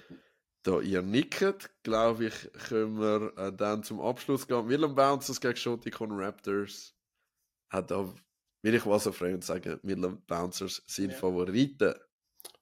[0.63, 4.67] Da ihr nickt, glaube ich, können wir äh, dann zum Abschluss gehen.
[4.67, 6.93] Willem Bouncers gegen Schotikon Raptors.
[7.71, 8.13] Hat da,
[8.61, 11.17] will ich was auf Freund sagen, Willem Bouncers sind Ja.
[11.17, 11.95] Favoriten.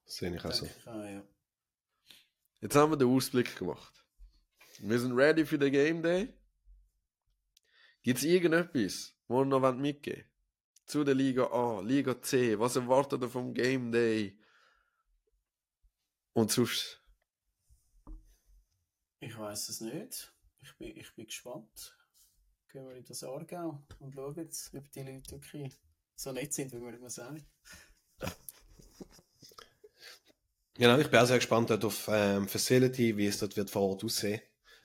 [0.06, 0.66] Sehe ich also.
[0.86, 1.24] Ah, ja.
[2.60, 4.04] Jetzt haben wir den Ausblick gemacht.
[4.78, 6.32] Wir sind ready für den Game Day.
[8.02, 10.30] Gibt es irgendetwas, wo ihr noch mitgeben wollt?
[10.86, 14.38] Zu der Liga A, Liga C, was erwartet ihr vom Game Day?
[16.32, 17.02] Und sonst,
[19.20, 20.32] Ich weiß es nicht.
[20.62, 21.96] Ich bin, ich bin gespannt.
[22.72, 25.72] Gehen wir in das Aargau und schauen jetzt, ob die Leute wirklich
[26.14, 27.44] so nett sind, wie man immer sagt.
[30.74, 34.02] Genau, ich bin auch sehr gespannt auf ähm, Facility, wie es dort wird vor Ort
[34.02, 34.40] aussehen.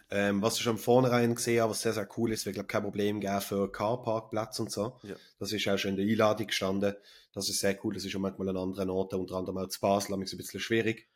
[0.10, 2.84] Ähm, was ich schon vornherein gesehen habe, was sehr, sehr cool ist, wird, glaube kein
[2.84, 5.00] Problem geben für Carparkplatz und so.
[5.04, 5.16] Ja.
[5.40, 6.96] Das ist auch schon in der Einladung gestanden.
[7.34, 7.94] Das ist sehr cool.
[7.94, 10.60] Das ist schon manchmal an anderen Orten, unter anderem auch zu Basel, aber ein bisschen
[10.60, 11.08] schwierig.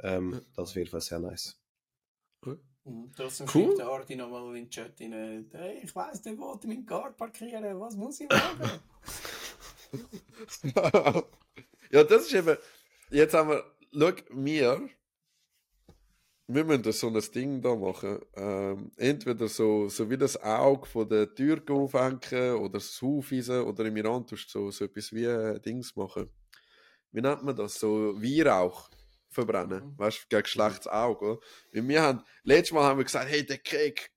[0.00, 0.40] Ähm, Ja.
[0.56, 1.60] Das ist auf jeden Fall sehr nice.
[2.86, 3.10] Mhm.
[3.16, 3.64] Trotzdem Cool.
[3.64, 6.86] schreibt der Arti nochmal in den Chat rein, hey, ich weiss nicht, wo ich meinen
[6.86, 8.80] Car parkieren, was muss ich machen?
[11.90, 12.56] ja, das ist eben.
[13.10, 13.64] Jetzt haben wir.
[13.92, 14.88] Schau, wir.
[16.48, 18.20] Wir müssen so ein Ding da machen.
[18.36, 23.84] Ähm, entweder so, so wie das Auge von der Tür aufhängen oder das Aufweisen oder
[23.84, 26.30] im Iran tust du so, so etwas wie äh, Dings machen.
[27.10, 27.80] Wie nennt man das?
[27.80, 28.88] So Weihrauch
[29.36, 29.84] verbrennen.
[29.84, 29.98] Mhm.
[29.98, 31.38] Weißt du, gegen schlechtes Auge.
[31.72, 34.10] Weil wir haben, letztes Mal haben wir gesagt, hey, der Krieg,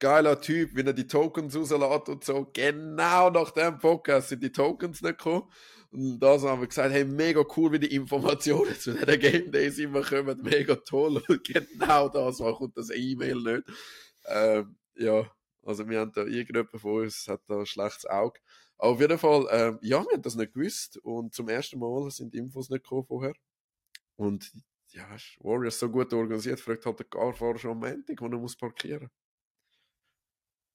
[0.00, 2.50] geiler Typ, wenn er die Tokens rauslässt und so.
[2.52, 5.48] Genau nach dem Podcast sind die Tokens nicht gekommen.
[5.92, 9.78] Und da haben wir gesagt, hey, mega cool, wie die Informationen zu den Game Days
[9.78, 10.42] immer kommen.
[10.42, 11.22] Mega toll.
[11.28, 13.62] Und genau das war kommt das E-Mail nicht.
[14.26, 15.30] Ähm, ja,
[15.62, 18.40] also wir haben da irgendjemand von uns hat da ein schlechtes Auge.
[18.78, 20.96] Aber auf jeden Fall, ähm, ja, wir haben das nicht gewusst.
[20.98, 23.34] Und zum ersten Mal sind die Infos nicht gekommen vorher.
[24.16, 24.52] Und
[24.88, 28.38] ja, ist Warriors so gut organisiert, fragt halt der Carfahrer schon am Montag, wo er
[28.38, 29.10] muss parkieren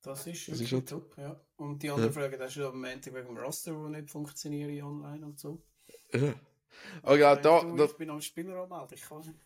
[0.01, 1.39] Das ist Das ist schon- top, ja.
[1.57, 5.25] Und die anderen Fragen, das ist am Montag wegen dem Roster, der nicht funktioniert online
[5.25, 5.61] und so.
[6.13, 6.33] Ja.
[7.01, 9.39] Aber ja, da, du, da, ich bin am Spieler anmelden, ich kann nicht.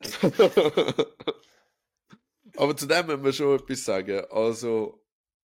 [2.56, 4.24] Aber zu dem müssen wir schon etwas sagen.
[4.30, 5.04] Also,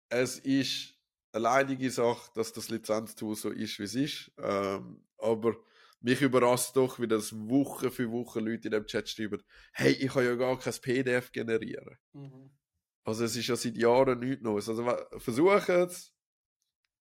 [0.09, 0.93] es ist
[1.31, 4.31] eine leidige Sache, dass das Lizenztool so ist, wie es ist.
[4.37, 5.55] Ähm, aber
[5.99, 9.41] mich überrascht doch, wie das Woche für Woche Leute in dem Chat schreiben,
[9.73, 11.97] hey, ich kann ja gar kein PDF generieren.
[12.13, 12.51] Mhm.
[13.03, 14.67] Also es ist ja seit Jahren nichts Neues.
[14.69, 14.83] Also
[15.17, 16.13] versuchen es,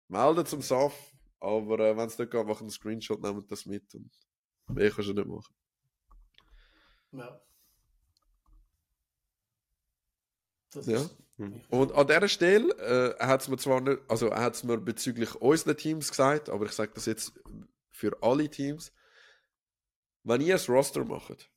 [0.09, 0.94] melden zum SAF,
[1.40, 4.10] aber äh, wenn es nicht geht, machen einen Screenshot, nehmen das mit und
[4.68, 5.55] mehr kannst du nicht machen.
[7.12, 7.40] Ja.
[10.73, 10.97] Das Ja.
[11.02, 11.60] ist- Mhm.
[11.68, 14.78] Und an dieser Stelle äh, hat es mir zwar nicht, also er hat es mir
[14.78, 17.39] bezüglich unseren Teams gesagt, aber ich sage das jetzt
[17.97, 18.93] für alle Teams.
[20.23, 21.51] Wenn ihr ein Roster macht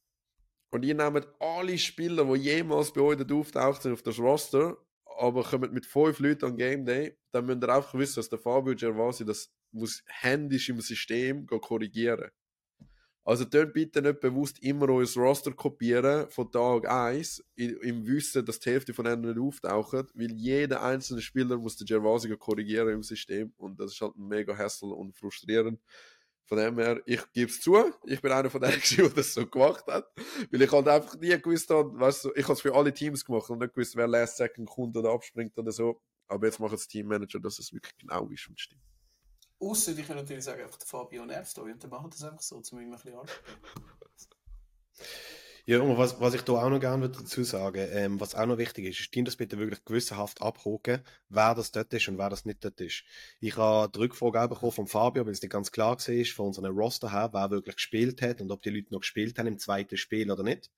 [0.72, 4.78] und ihr nehmt alle Spieler, die jemals bei euch auftaucht sind, auf das Roster,
[5.18, 8.40] aber kommt mit fünf Leuten an Game Day, dann müsst ihr einfach wissen, dass der
[8.40, 12.32] Fabio Gervasi das muss händisch im System korrigieren.
[13.24, 18.44] Also dort bitte nicht bewusst immer euer Roster kopieren von Tag 1, i- im Wissen,
[18.45, 22.90] dass die Hälfte von denen nicht auftauchen, weil jeder einzelne Spieler muss den Gervasi korrigieren
[22.90, 25.80] im System und das ist halt mega hassel und frustrierend.
[26.50, 29.46] Von dem her, ich gebe es zu, ich bin einer von denen, der das so
[29.46, 30.12] gemacht hat,
[30.50, 33.24] weil ich halt einfach nie gewusst habe, weißt du, ich habe es für alle Teams
[33.24, 36.74] gemacht und nicht gewusst, wer Last Second kommt oder abspringt oder so, aber jetzt macht
[36.74, 38.82] es Teammanager, dass es wirklich genau ist und stimmt.
[39.60, 42.42] Ausser, ich kann natürlich sagen, einfach der Fabio nervt euch und dann machen das einfach
[42.42, 43.44] so, zum ein bisschen Arbeit.
[45.70, 48.58] Ja, und was, was ich da auch noch gerne dazu sagen ähm, was auch noch
[48.58, 52.44] wichtig ist, ist, das bitte wirklich gewissenhaft abhaken, wer das dort ist und wer das
[52.44, 53.04] nicht dort ist.
[53.40, 56.48] Ich habe die Rückfrage auch bekommen von Fabio, weil es nicht ganz klar war, von
[56.48, 59.60] unserem Roster her, wer wirklich gespielt hat und ob die Leute noch gespielt haben im
[59.60, 60.72] zweiten Spiel oder nicht.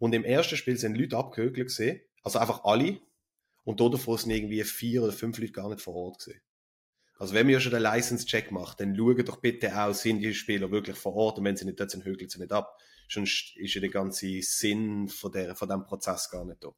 [0.00, 2.98] Und im ersten Spiel sind Leute abgehökelt gesehen, also einfach alle.
[3.62, 6.40] Und davon sind irgendwie vier oder fünf Leute gar nicht vor Ort gesehen.
[7.20, 10.72] Also wenn ja schon den License-Check macht, dann schaut doch bitte auch, sind die Spieler
[10.72, 12.76] wirklich vor Ort und wenn sie nicht dort sind, hökeln sie nicht ab.
[13.08, 16.74] Sonst ist ja der ganze Sinn von, der, von diesem Prozess gar nicht da.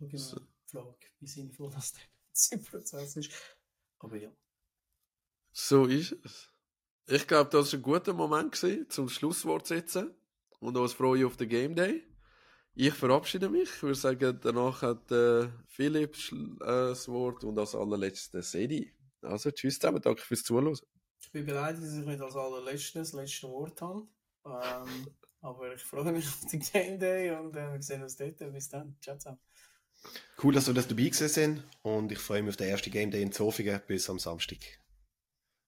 [0.00, 3.32] Genau, Frage, wie sinnvoll das der ganze Prozess ist.
[3.98, 4.30] Aber ja.
[5.50, 6.52] So ist es.
[7.06, 10.14] Ich glaube, das war ein guter Moment gewesen, zum Schlusswort zu setzen.
[10.60, 12.04] Und uns freue auf den Game Day.
[12.74, 13.68] Ich verabschiede mich.
[13.68, 18.92] Ich würde sagen, danach hat äh, Philipp äh, das Wort und als allerletztes Sedi.
[19.22, 20.78] Also, tschüss zusammen, danke fürs Zuhören.
[21.20, 24.06] Ich bin beleidigt, dass ich nicht als allerletztes das letzte Wort habe.
[24.46, 25.06] Ähm,
[25.40, 28.38] aber ich freue mich auf den Game Day und äh, wir sehen uns dort.
[28.38, 28.96] Bis dann.
[29.00, 29.38] Ciao, ciao.
[30.42, 33.10] Cool, dass wir das dabei gewesen sind und ich freue mich auf den ersten Game
[33.10, 34.58] Day in Zofingen bis am Samstag.